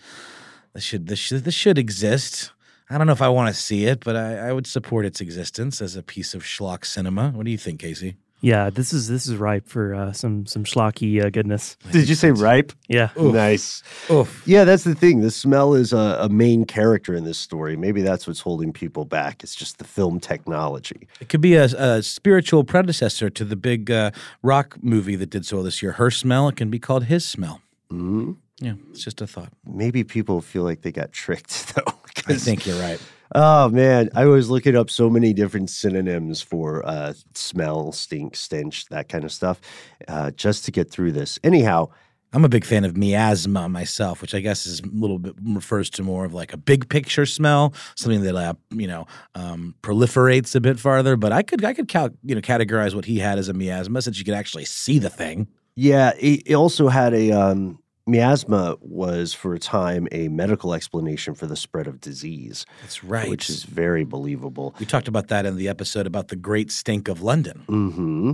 [0.72, 2.52] this should this should this should exist.
[2.90, 5.20] I don't know if I want to see it, but I, I would support its
[5.20, 7.30] existence as a piece of schlock cinema.
[7.30, 8.16] What do you think, Casey?
[8.42, 11.76] Yeah, this is this is ripe for uh, some some schlocky uh, goodness.
[11.92, 12.72] Did you say ripe?
[12.88, 13.34] Yeah, Oof.
[13.34, 13.82] Nice.
[14.10, 14.42] Oof.
[14.46, 15.20] Yeah, that's the thing.
[15.20, 17.76] The smell is a, a main character in this story.
[17.76, 19.42] Maybe that's what's holding people back.
[19.42, 21.06] It's just the film technology.
[21.20, 24.10] It could be a, a spiritual predecessor to the big uh,
[24.42, 25.92] rock movie that did so well this year.
[25.92, 26.48] Her smell.
[26.48, 27.60] It can be called his smell.
[27.92, 28.38] Mhm.
[28.58, 29.52] Yeah, it's just a thought.
[29.66, 31.92] Maybe people feel like they got tricked though.
[32.30, 33.00] I think you're right.
[33.34, 38.86] Oh man, I was looking up so many different synonyms for uh, smell, stink, stench,
[38.86, 39.60] that kind of stuff,
[40.08, 41.38] uh, just to get through this.
[41.44, 41.90] Anyhow,
[42.32, 45.90] I'm a big fan of miasma myself, which I guess is a little bit refers
[45.90, 50.54] to more of like a big picture smell, something that uh, you know um, proliferates
[50.54, 51.16] a bit farther.
[51.16, 54.02] But I could I could cal- you know categorize what he had as a miasma
[54.02, 55.48] since you could actually see the thing.
[55.74, 61.46] yeah, it also had a um, miasma was for a time a medical explanation for
[61.46, 63.28] the spread of disease, That's right.
[63.28, 64.74] which is very believable.
[64.78, 67.62] we talked about that in the episode about the Great Stink of London.
[67.66, 68.32] hmm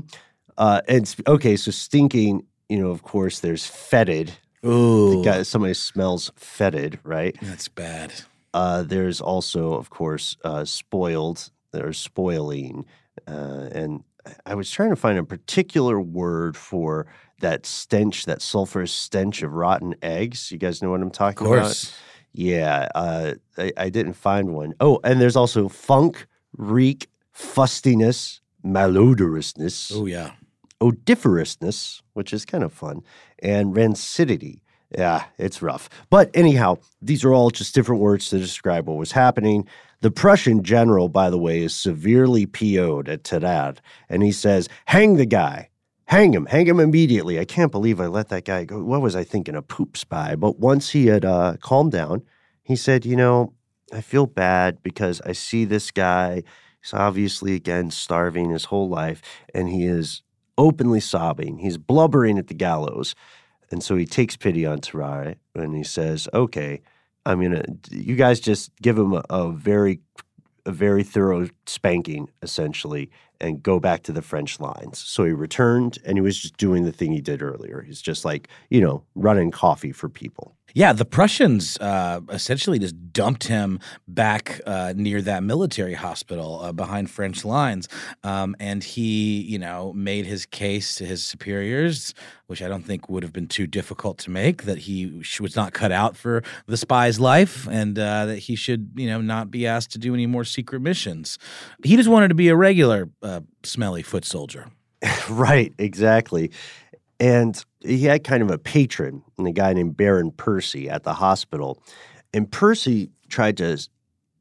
[0.58, 4.32] Uh, and okay, so stinking, you know, of course, there's fetid.
[4.64, 7.36] Ooh, guy, somebody smells fetid, right?
[7.42, 8.12] that's bad.
[8.54, 11.50] Uh, there's also, of course, uh, spoiled.
[11.72, 12.86] There's spoiling,
[13.28, 14.02] uh, and
[14.46, 17.06] I was trying to find a particular word for
[17.40, 20.50] that stench, that sulfurous stench of rotten eggs.
[20.50, 21.92] You guys know what I'm talking about?
[22.32, 24.74] Yeah, uh, I, I didn't find one.
[24.80, 30.32] Oh, and there's also funk, reek, fustiness, malodorousness, Oh yeah.
[30.80, 33.02] odoriferousness, which is kind of fun,
[33.38, 34.60] and rancidity.
[34.96, 35.88] Yeah, it's rough.
[36.10, 39.66] But anyhow, these are all just different words to describe what was happening.
[40.00, 43.74] The Prussian general, by the way, is severely PO'd at Tarare,
[44.08, 45.70] and he says, Hang the guy.
[46.06, 46.46] Hang him.
[46.46, 47.40] Hang him immediately.
[47.40, 48.82] I can't believe I let that guy go.
[48.82, 49.56] What was I thinking?
[49.56, 50.36] A poop spy.
[50.36, 52.22] But once he had uh, calmed down,
[52.62, 53.54] he said, You know,
[53.92, 56.42] I feel bad because I see this guy.
[56.80, 59.20] He's obviously, again, starving his whole life,
[59.52, 60.22] and he is
[60.56, 61.58] openly sobbing.
[61.58, 63.14] He's blubbering at the gallows.
[63.70, 66.82] And so he takes pity on Tarare and he says, Okay,
[67.24, 70.00] I'm gonna you guys just give him a, a very
[70.64, 73.10] a very thorough spanking, essentially,
[73.40, 74.98] and go back to the French lines.
[74.98, 77.82] So he returned and he was just doing the thing he did earlier.
[77.82, 80.54] He's just like, you know, running coffee for people.
[80.76, 86.70] Yeah, the Prussians uh, essentially just dumped him back uh, near that military hospital uh,
[86.70, 87.88] behind French lines,
[88.22, 92.12] um, and he, you know, made his case to his superiors,
[92.46, 94.64] which I don't think would have been too difficult to make.
[94.64, 98.90] That he was not cut out for the spy's life, and uh, that he should,
[98.96, 101.38] you know, not be asked to do any more secret missions.
[101.84, 104.66] He just wanted to be a regular uh, smelly foot soldier.
[105.30, 106.50] right, exactly.
[107.18, 111.14] And he had kind of a patron, and a guy named Baron Percy at the
[111.14, 111.82] hospital.
[112.32, 113.78] And Percy tried to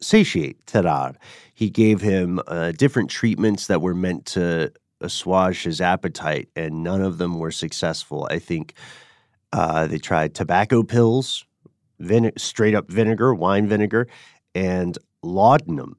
[0.02, 1.16] satiate Tarare.
[1.54, 7.02] He gave him uh, different treatments that were meant to assuage his appetite, and none
[7.02, 8.28] of them were successful.
[8.30, 8.74] I think
[9.54, 11.46] uh, they tried tobacco pills,
[12.38, 14.08] straight up vinegar, wine vinegar,
[14.54, 15.98] and laudanum.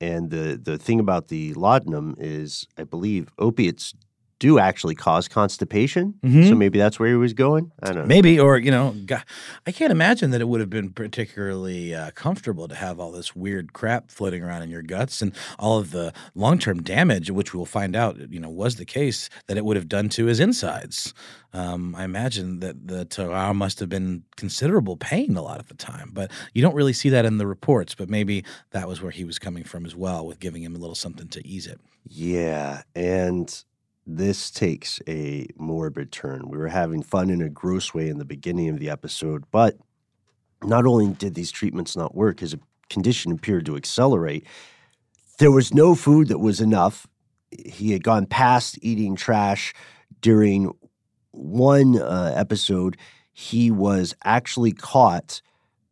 [0.00, 3.94] And the, the thing about the laudanum is, I believe, opiates
[4.38, 6.14] do actually cause constipation.
[6.22, 6.56] So Mhm.
[6.58, 7.72] maybe that's where he was going.
[7.82, 8.06] I don't know.
[8.06, 9.24] Maybe, or you know, God,
[9.66, 13.34] I can't imagine that it would have been particularly uh, comfortable to have all this
[13.34, 17.64] weird crap floating around in your guts and all of the long-term damage, which we'll
[17.66, 21.12] find out, you know, was the case that it would have done to his insides.
[21.52, 25.74] Um, I imagine that the Tarare must have been considerable pain a lot of the
[25.74, 27.94] time, but you don't really see that in the reports.
[27.94, 30.78] But maybe that was where he was coming from as well, with giving him a
[30.78, 31.80] little something to ease it.
[32.06, 33.64] Yeah, and
[34.10, 36.48] this takes a morbid turn.
[36.48, 39.76] We were having fun in a gross way in the beginning of the episode, but
[40.64, 42.56] not only did these treatments not work, his
[42.88, 44.46] condition appeared to accelerate.
[45.38, 47.06] There was no food that was enough.
[47.50, 49.74] He had gone past eating trash
[50.22, 50.72] during
[51.32, 52.96] one uh, episode.
[53.32, 55.42] He was actually caught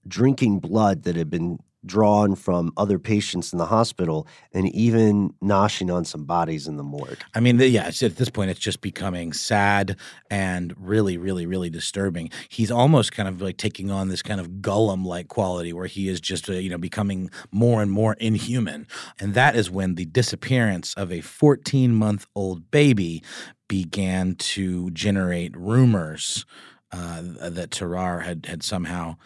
[0.09, 5.93] drinking blood that had been drawn from other patients in the hospital and even noshing
[5.93, 7.19] on some bodies in the morgue.
[7.35, 9.97] I mean, yeah, at this point, it's just becoming sad
[10.31, 12.31] and really, really, really disturbing.
[12.49, 16.21] He's almost kind of like taking on this kind of Gollum-like quality, where he is
[16.21, 18.87] just, uh, you know, becoming more and more inhuman.
[19.21, 23.23] And that is when the disappearance of a 14-month-old baby
[23.69, 26.45] began to generate rumors
[26.93, 29.17] uh, that Tarare had had somehow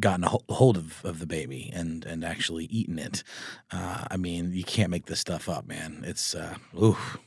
[0.00, 3.22] gotten a hold of, of the baby and and actually eaten it.
[3.70, 6.04] Uh, I mean, you can't make this stuff up, man.
[6.06, 7.18] It's uh, oof.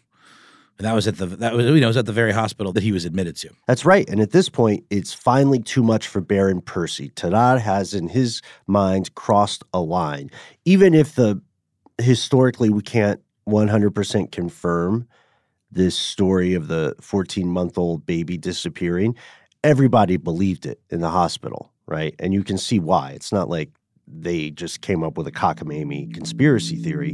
[0.78, 2.82] And that was at the that was you know was at the very hospital that
[2.82, 3.50] he was admitted to.
[3.68, 4.10] That's right.
[4.10, 7.10] And at this point, it's finally too much for Baron Percy.
[7.10, 10.32] Tarare has in his mind crossed a line.
[10.66, 11.40] Even if the
[12.00, 15.08] historically we can't 100% confirm
[15.72, 19.16] this story of the 14 month old baby disappearing,
[19.64, 22.16] everybody believed it in the hospital, right?
[22.20, 23.12] And you can see why.
[23.12, 23.70] It's not like
[24.08, 27.12] they just came up with a cockamamie conspiracy theory.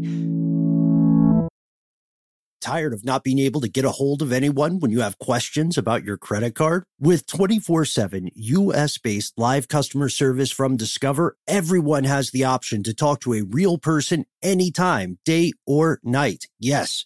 [2.61, 5.77] Tired of not being able to get a hold of anyone when you have questions
[5.77, 6.83] about your credit card?
[6.99, 12.93] With 24 7 US based live customer service from Discover, everyone has the option to
[12.93, 16.45] talk to a real person anytime, day or night.
[16.59, 17.05] Yes,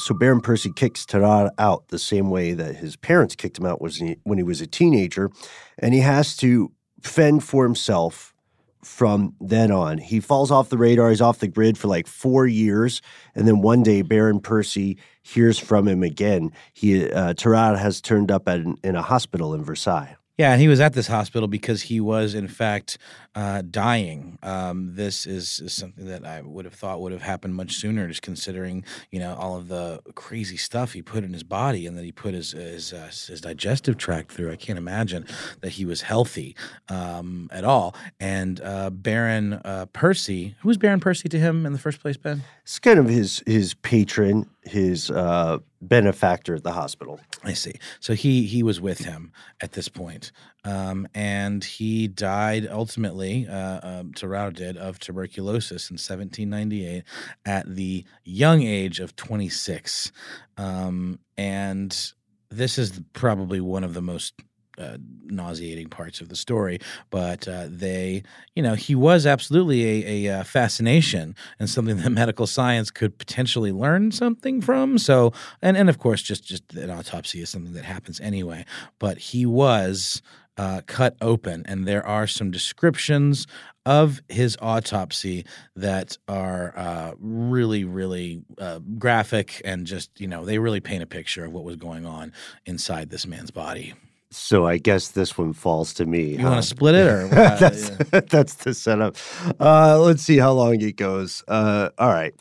[0.00, 3.80] So Baron Percy kicks Tarare out the same way that his parents kicked him out
[3.80, 5.30] was he, when he was a teenager,
[5.78, 6.72] and he has to
[7.02, 8.34] fend for himself
[8.82, 9.98] from then on.
[9.98, 11.10] He falls off the radar.
[11.10, 13.02] He's off the grid for like four years,
[13.34, 16.52] and then one day Baron Percy hears from him again.
[16.72, 20.16] He uh, Tarare has turned up at an, in a hospital in Versailles.
[20.40, 22.96] Yeah, and he was at this hospital because he was, in fact,
[23.34, 24.38] uh, dying.
[24.42, 28.08] Um, this is, is something that I would have thought would have happened much sooner,
[28.08, 31.94] just considering, you know, all of the crazy stuff he put in his body and
[31.98, 34.50] that he put his his, uh, his digestive tract through.
[34.50, 35.26] I can't imagine
[35.60, 36.56] that he was healthy
[36.88, 37.94] um, at all.
[38.18, 42.16] And uh, Baron uh, Percy, who was Baron Percy to him in the first place,
[42.16, 42.44] Ben?
[42.62, 47.20] It's kind of his his patron, his uh, benefactor at the hospital.
[47.44, 47.74] I see.
[48.00, 50.32] So he he was with him at this point,
[50.64, 53.46] um, and he died ultimately.
[53.48, 57.04] Uh, um, Tarare did of tuberculosis in 1798
[57.46, 60.12] at the young age of 26,
[60.56, 62.12] um, and
[62.50, 64.34] this is probably one of the most
[64.80, 66.78] uh, nauseating parts of the story,
[67.10, 68.22] but uh, they,
[68.54, 73.18] you know, he was absolutely a, a uh, fascination and something that medical science could
[73.18, 74.98] potentially learn something from.
[74.98, 78.64] So, and and of course, just just an autopsy is something that happens anyway.
[78.98, 80.22] But he was
[80.56, 83.46] uh, cut open, and there are some descriptions
[83.86, 90.58] of his autopsy that are uh, really, really uh, graphic and just, you know, they
[90.58, 92.32] really paint a picture of what was going on
[92.66, 93.94] inside this man's body.
[94.32, 96.36] So I guess this one falls to me.
[96.36, 97.22] You want to split it or?
[97.32, 97.88] uh, that's
[98.30, 99.16] that's the setup.
[99.58, 101.42] Uh, let's see how long it goes.
[101.48, 102.34] Uh, all right.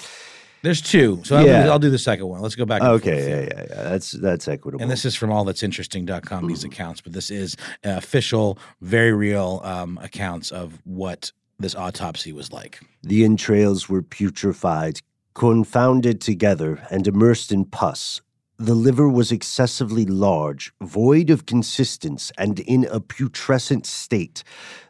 [0.61, 1.59] There's two, so Yeah.
[1.61, 2.41] gonna, I'll do the second one.
[2.41, 2.81] Let's go back.
[2.81, 3.29] and Okay.
[3.29, 3.83] Yeah, yeah, yeah.
[3.89, 4.81] That's that's equitable.
[4.81, 9.97] And this is from allthat'sinteresting.com, these accounts, but this is uh, official, very real um,
[10.01, 12.81] accounts of what this autopsy was like.
[13.03, 15.01] The entrails were putrefied,
[15.33, 18.21] confounded together, and immersed in pus.
[18.61, 24.43] The liver was excessively large, void of consistence, and in a putrescent state.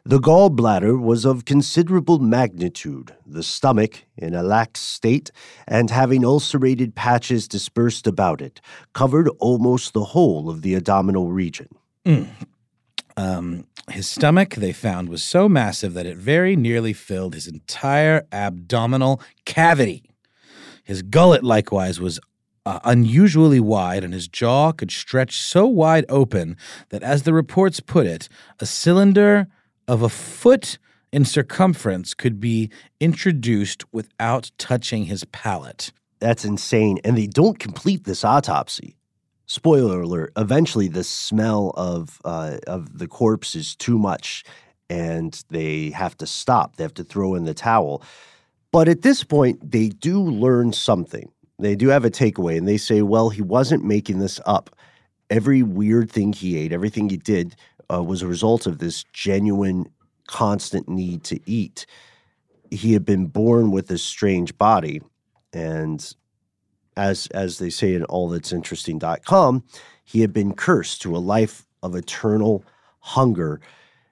[0.04, 5.30] The gallbladder was of considerable magnitude, the stomach in a lax state,
[5.68, 8.60] and having ulcerated patches dispersed about it,
[8.92, 11.68] covered almost the whole of the abdominal region.
[13.16, 18.26] Um, his stomach, they found, was so massive that it very nearly filled his entire
[18.32, 20.02] abdominal cavity.
[20.82, 22.18] His gullet, likewise, was
[22.66, 26.56] uh, unusually wide, and his jaw could stretch so wide open
[26.90, 29.48] that, as the reports put it, a cylinder
[29.88, 30.78] of a foot
[31.12, 35.92] in circumference could be introduced without touching his palate.
[36.20, 36.98] That's insane.
[37.02, 38.96] And they don't complete this autopsy.
[39.46, 44.44] Spoiler alert, eventually the smell of uh, of the corpse is too much
[44.88, 46.76] and they have to stop.
[46.76, 48.02] They have to throw in the towel.
[48.72, 51.32] But at this point, they do learn something.
[51.60, 54.74] They do have a takeaway and they say, well, he wasn't making this up.
[55.28, 57.54] Every weird thing he ate, everything he did
[57.92, 59.86] uh, was a result of this genuine,
[60.26, 61.86] constant need to eat.
[62.70, 65.02] He had been born with this strange body
[65.52, 66.14] and
[66.96, 69.64] as as they say in allthat'sinteresting.com,
[70.04, 72.64] he had been cursed to a life of eternal
[73.00, 73.60] hunger.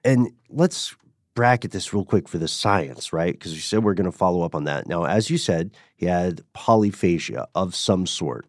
[0.03, 0.95] And let's
[1.39, 3.31] bracket this real quick for the science, right?
[3.31, 4.87] Because you said we're going to follow up on that.
[4.87, 8.45] Now, as you said, he had polyphagia of some sort.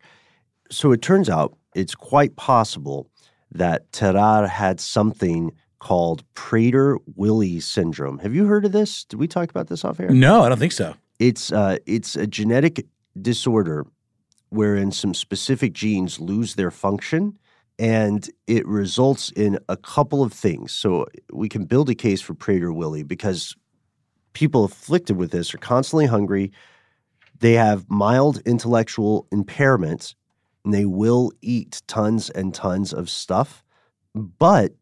[0.73, 3.09] So it turns out it's quite possible
[3.53, 8.19] that Tarare had something called Prader-Willi syndrome.
[8.19, 9.05] Have you heard of this?
[9.05, 10.11] Did we talk about this off air?
[10.11, 10.97] No, I don't think so.
[11.21, 12.87] It's uh, it's a genetic
[13.23, 13.87] disorder
[14.49, 17.39] wherein some specific genes lose their function,
[17.81, 20.71] and it results in a couple of things.
[20.71, 23.57] So we can build a case for Prader-Willi because
[24.35, 26.53] people afflicted with this are constantly hungry.
[27.39, 30.15] They have mild intellectual impairments
[30.63, 33.65] and they will eat tons and tons of stuff.
[34.15, 34.73] But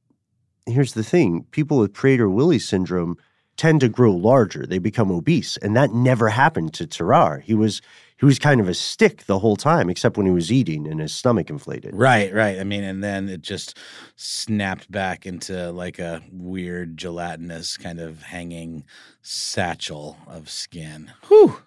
[0.67, 3.17] here's the thing people with Prader Willi syndrome
[3.57, 4.67] tend to grow larger.
[4.67, 5.57] They become obese.
[5.59, 7.43] And that never happened to Tarare.
[7.43, 7.81] He was
[8.19, 11.01] he was kind of a stick the whole time, except when he was eating and
[11.01, 11.95] his stomach inflated.
[11.95, 12.59] Right, right.
[12.59, 13.79] I mean, and then it just
[14.17, 18.85] snapped back into like a weird gelatinous kind of hanging
[19.23, 21.13] satchel of skin.
[21.29, 21.63] Whew.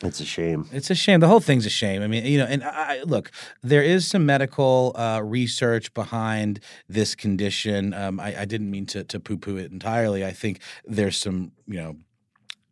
[0.00, 0.68] It's a shame.
[0.70, 1.18] It's a shame.
[1.18, 2.02] The whole thing's a shame.
[2.02, 3.32] I mean, you know, and I, look,
[3.64, 7.92] there is some medical uh, research behind this condition.
[7.92, 10.24] Um, I, I, didn't mean to, to poo-poo it entirely.
[10.24, 11.96] I think there's some, you know,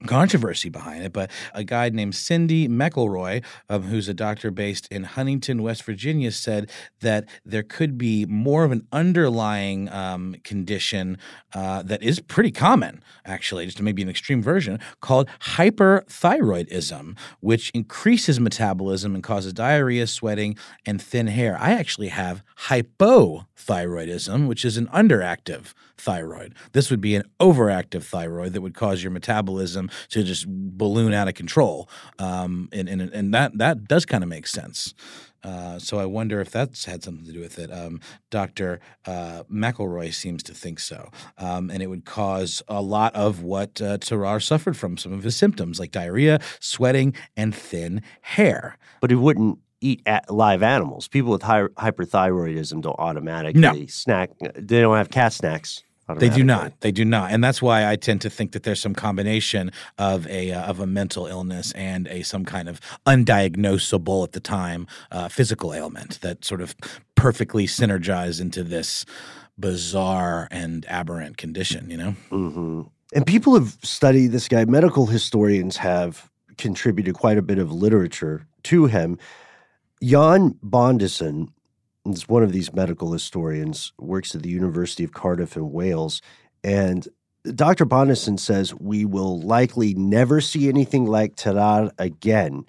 [0.07, 5.05] controversy behind it, but a guy named Cindy McElroy, um, who's a doctor based in
[5.05, 6.70] Huntington, West Virginia, said
[7.01, 11.16] that there could be more of an underlying um, condition
[11.55, 18.38] uh, that is pretty common, actually, just maybe an extreme version, called hyperthyroidism, which increases
[18.38, 21.57] metabolism and causes diarrhea, sweating, and thin hair.
[21.59, 26.55] I actually have hypothyroidism, which is an underactive thyroid.
[26.72, 31.28] This would be an overactive thyroid that would cause your metabolism to just balloon out
[31.28, 31.88] of control.
[32.18, 34.94] Um, and, and, and that, that does kind of make sense.
[35.47, 37.70] Uh, so I wonder if that's had something to do with it.
[37.72, 38.80] Um, Dr.
[39.05, 41.11] Uh, McElroy seems to think so.
[41.38, 45.22] Um, and it would cause a lot of what uh, Tarare suffered from, some of
[45.22, 48.76] his symptoms like diarrhea, sweating, and thin hair.
[49.01, 51.07] But he wouldn't eat live animals.
[51.07, 53.86] People with hy- hyperthyroidism don't automatically no.
[53.86, 54.30] snack.
[54.55, 55.84] They don't have cat snacks.
[56.14, 56.80] They do not.
[56.80, 60.26] They do not, and that's why I tend to think that there's some combination of
[60.28, 64.86] a uh, of a mental illness and a some kind of undiagnosable at the time
[65.11, 66.76] uh, physical ailment that sort of
[67.16, 69.04] perfectly synergize into this
[69.59, 71.90] bizarre and aberrant condition.
[71.90, 72.82] You know, mm-hmm.
[73.12, 74.64] and people have studied this guy.
[74.64, 79.18] Medical historians have contributed quite a bit of literature to him.
[80.02, 81.48] Jan Bondeson
[82.12, 86.22] is one of these medical historians, works at the University of Cardiff in Wales.
[86.62, 87.07] And
[87.54, 87.86] Dr.
[87.86, 92.64] Bondeson says we will likely never see anything like Tarare again.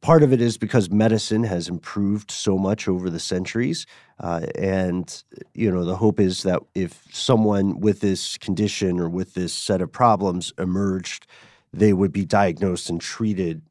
[0.00, 3.86] Part of it is because medicine has improved so much over the centuries.
[4.18, 5.22] Uh, and,
[5.54, 9.82] you know, the hope is that if someone with this condition or with this set
[9.82, 11.26] of problems emerged,
[11.72, 13.62] they would be diagnosed and treated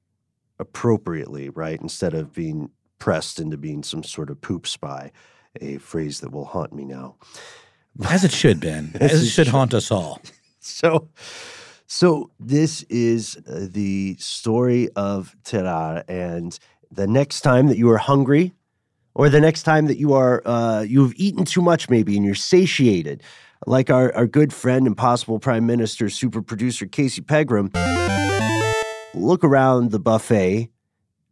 [0.60, 1.82] appropriately, right?
[1.82, 2.70] Instead of being
[3.00, 5.12] pressed into being some sort of poop spy,
[5.62, 7.16] a phrase that will haunt me now.
[8.10, 8.92] As it should, Ben.
[9.00, 10.22] As, As it should, should haunt us all.
[10.62, 11.08] So,
[11.88, 16.60] so this is uh, the story of Tarare, and
[16.92, 18.54] the next time that you are hungry,
[19.16, 22.36] or the next time that you are uh, you've eaten too much, maybe, and you're
[22.36, 23.24] satiated,
[23.68, 27.72] like our our good friend and possible prime minister, super producer Casey Pegram,
[29.14, 30.70] look around the buffet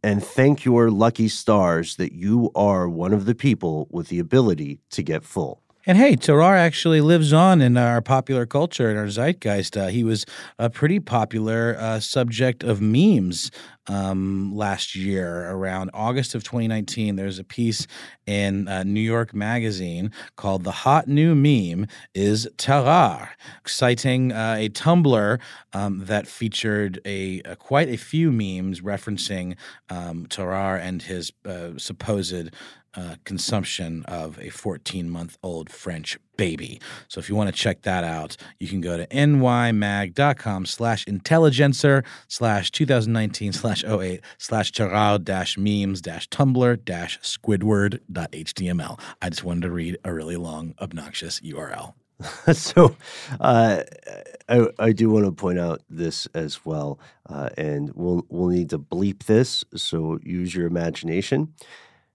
[0.02, 4.80] and thank your lucky stars that you are one of the people with the ability
[4.90, 5.62] to get full.
[5.88, 9.74] And hey, Tarare actually lives on in our popular culture and our zeitgeist.
[9.74, 10.26] Uh, he was
[10.58, 13.50] a pretty popular uh, subject of memes
[13.86, 17.16] um, last year, around August of 2019.
[17.16, 17.86] There's a piece
[18.26, 23.30] in uh, New York Magazine called "The Hot New Meme Is Tarare,
[23.66, 25.40] citing uh, a Tumblr
[25.72, 29.56] um, that featured a, a, quite a few memes referencing
[29.88, 32.50] um, Tarare and his uh, supposed
[32.94, 36.80] uh, consumption of a 14 month old French baby.
[37.08, 42.04] So if you want to check that out, you can go to nymag.com slash intelligencer
[42.28, 48.98] slash 2019 slash 08 slash Tarare dash memes dash tumblr dash squidward dot html.
[49.20, 51.94] I just wanted to read a really long, obnoxious URL.
[52.52, 52.96] so
[53.40, 53.82] uh,
[54.48, 58.70] I, I, do want to point out this as well, uh, and we'll we'll need
[58.70, 59.64] to bleep this.
[59.76, 61.54] So use your imagination.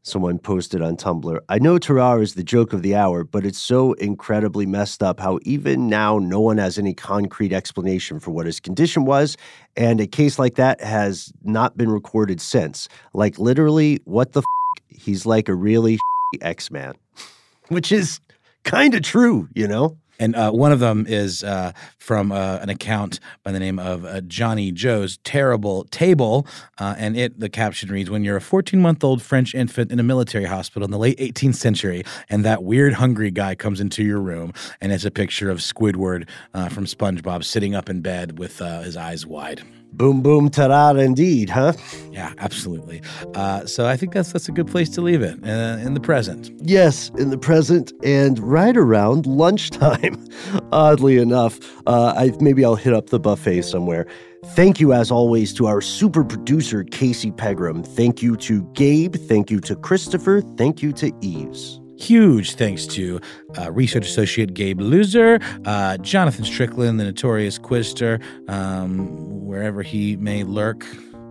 [0.06, 1.39] Someone posted on Tumblr.
[1.47, 5.18] I know Tarare is the joke of the hour, but it's so incredibly messed up
[5.18, 9.38] how even now no one has any concrete explanation for what his condition was.
[9.78, 12.89] And a case like that has not been recorded since.
[13.14, 14.45] Like, literally, what the f?
[14.89, 15.97] He's like a really
[16.41, 16.95] X Man,
[17.70, 18.20] which is
[18.66, 19.97] kind of true, you know?
[20.20, 24.05] And uh, one of them is uh, from uh, an account by the name of
[24.05, 26.45] uh, Johnny Joe's Terrible Table.
[26.78, 29.99] Uh, and it, the caption reads When you're a 14 month old French infant in
[29.99, 34.03] a military hospital in the late 18th century, and that weird hungry guy comes into
[34.03, 38.38] your room, and it's a picture of Squidward uh, from SpongeBob sitting up in bed
[38.39, 39.61] with his eyes wide.
[39.94, 41.74] Boom, boom, ta indeed, huh?
[42.12, 43.02] Yeah, absolutely.
[43.36, 46.00] Uh, so I think that's that's a good place to leave it uh, in the
[46.00, 46.52] present.
[46.62, 50.28] Yes, in the present and right around lunchtime.
[50.72, 54.08] Oddly enough, uh, I maybe I'll hit up the buffet somewhere.
[54.56, 57.84] Thank you, as always, to our super producer Casey Pegram.
[57.84, 59.16] Thank you to Gabe.
[59.16, 60.41] Thank you to Christopher.
[60.41, 61.80] Thank you to Eves.
[61.98, 63.20] Huge thanks to
[63.58, 70.44] uh, research associate Gabe Luzier, uh, Jonathan Strickland, the notorious Quizster, um, wherever he may
[70.44, 70.86] lurk.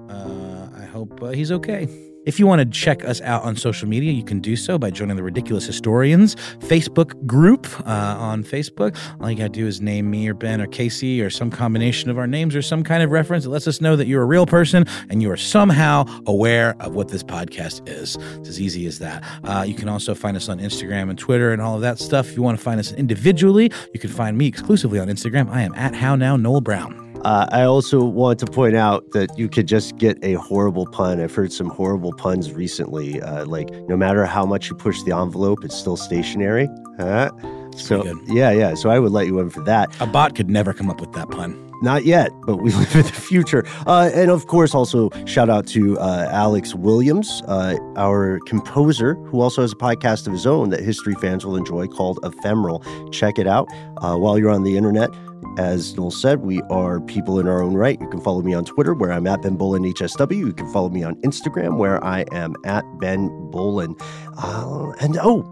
[0.09, 1.89] Uh, I hope uh, he's okay.
[2.25, 4.91] If you want to check us out on social media, you can do so by
[4.91, 8.97] joining the Ridiculous Historians Facebook group uh, on Facebook.
[9.21, 12.11] All you got to do is name me or Ben or Casey or some combination
[12.11, 14.27] of our names or some kind of reference that lets us know that you're a
[14.27, 18.17] real person and you are somehow aware of what this podcast is.
[18.39, 19.25] It's as easy as that.
[19.43, 22.29] Uh, you can also find us on Instagram and Twitter and all of that stuff.
[22.29, 25.51] If you want to find us individually, you can find me exclusively on Instagram.
[25.51, 27.02] I am at How Now Noel Brown.
[27.25, 31.21] Uh, I also want to point out that you could just get a horrible pun.
[31.21, 33.23] I've heard some horrible puns recently.
[33.23, 36.69] Uh, like, no matter how much you push the envelope, it's still stationary.
[36.99, 37.31] Huh?
[37.77, 38.75] So, yeah, yeah.
[38.75, 39.95] So I would let you in for that.
[40.01, 41.73] A bot could never come up with that pun.
[41.83, 43.65] Not yet, but we live in the future.
[43.87, 49.41] Uh, and of course, also shout out to uh, Alex Williams, uh, our composer, who
[49.41, 52.85] also has a podcast of his own that history fans will enjoy called Ephemeral.
[53.11, 53.69] Check it out
[53.99, 55.11] uh, while you're on the internet.
[55.59, 58.01] As Noel said, we are people in our own right.
[58.01, 60.37] You can follow me on Twitter, where I'm at Ben Bowlin HSW.
[60.37, 63.95] You can follow me on Instagram, where I am at Ben Bowlin.
[64.39, 65.43] Uh, and oh,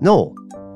[0.00, 0.34] Noel,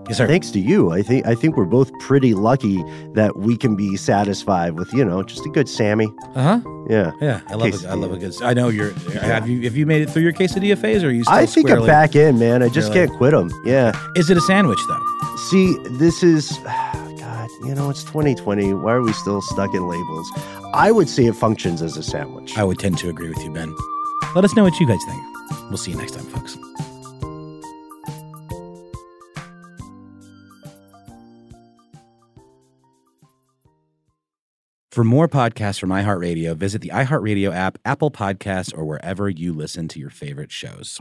[0.08, 0.26] Yes, sir.
[0.26, 3.96] Thanks to you, I think I think we're both pretty lucky that we can be
[3.96, 6.12] satisfied with you know just a good Sammy.
[6.34, 6.70] Uh huh.
[6.90, 7.40] Yeah, yeah.
[7.46, 7.84] I love.
[7.84, 8.42] A, I love a good.
[8.42, 8.92] I know you're.
[9.12, 11.24] Have you have you made it through your quesadilla phase, or are you?
[11.24, 12.62] Still I think I'm back in, man.
[12.62, 13.50] I just can't quit them.
[13.64, 13.98] Yeah.
[14.14, 15.36] Is it a sandwich though?
[15.36, 16.58] See, this is.
[17.62, 18.74] You know, it's 2020.
[18.74, 20.30] Why are we still stuck in labels?
[20.74, 22.56] I would say it functions as a sandwich.
[22.58, 23.74] I would tend to agree with you, Ben.
[24.34, 25.22] Let us know what you guys think.
[25.68, 26.56] We'll see you next time, folks.
[34.90, 39.88] For more podcasts from iHeartRadio, visit the iHeartRadio app, Apple Podcasts, or wherever you listen
[39.88, 41.00] to your favorite shows.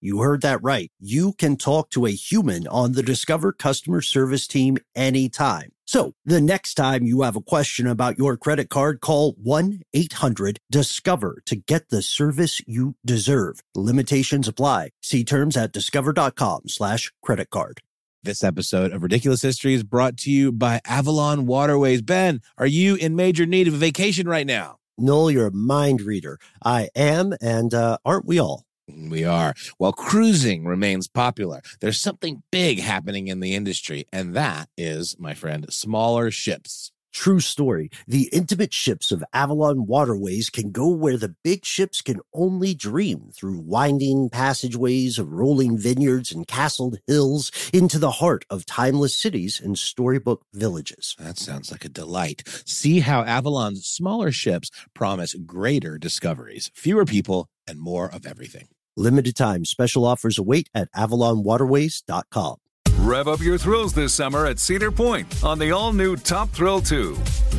[0.00, 0.90] you heard that right.
[1.00, 5.72] You can talk to a human on the Discover customer service team anytime.
[5.86, 10.58] So the next time you have a question about your credit card, call 1 800
[10.70, 13.60] Discover to get the service you deserve.
[13.74, 14.90] Limitations apply.
[15.02, 17.80] See terms at discover.com slash credit card.
[18.22, 22.02] This episode of Ridiculous History is brought to you by Avalon Waterways.
[22.02, 24.76] Ben, are you in major need of a vacation right now?
[24.98, 26.38] Noel, you're a mind reader.
[26.62, 28.67] I am, and uh, aren't we all?
[28.88, 29.54] We are.
[29.76, 35.34] While cruising remains popular, there's something big happening in the industry, and that is, my
[35.34, 36.90] friend, smaller ships.
[37.12, 37.90] True story.
[38.06, 43.30] The intimate ships of Avalon Waterways can go where the big ships can only dream
[43.34, 49.60] through winding passageways of rolling vineyards and castled hills into the heart of timeless cities
[49.60, 51.16] and storybook villages.
[51.18, 52.42] That sounds like a delight.
[52.66, 58.68] See how Avalon's smaller ships promise greater discoveries, fewer people, and more of everything.
[58.98, 62.56] Limited time special offers await at avalonwaterways.com.
[62.98, 66.80] Rev up your thrills this summer at Cedar Point on the all new Top Thrill
[66.80, 67.16] 2.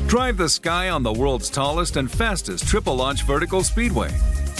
[0.07, 4.11] Drive the sky on the world's tallest and fastest triple launch vertical speedway.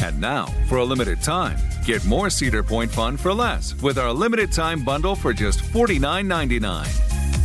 [0.02, 4.14] And now, for a limited time, get more Cedar Point fun for less with our
[4.14, 7.19] limited time bundle for just $49.99.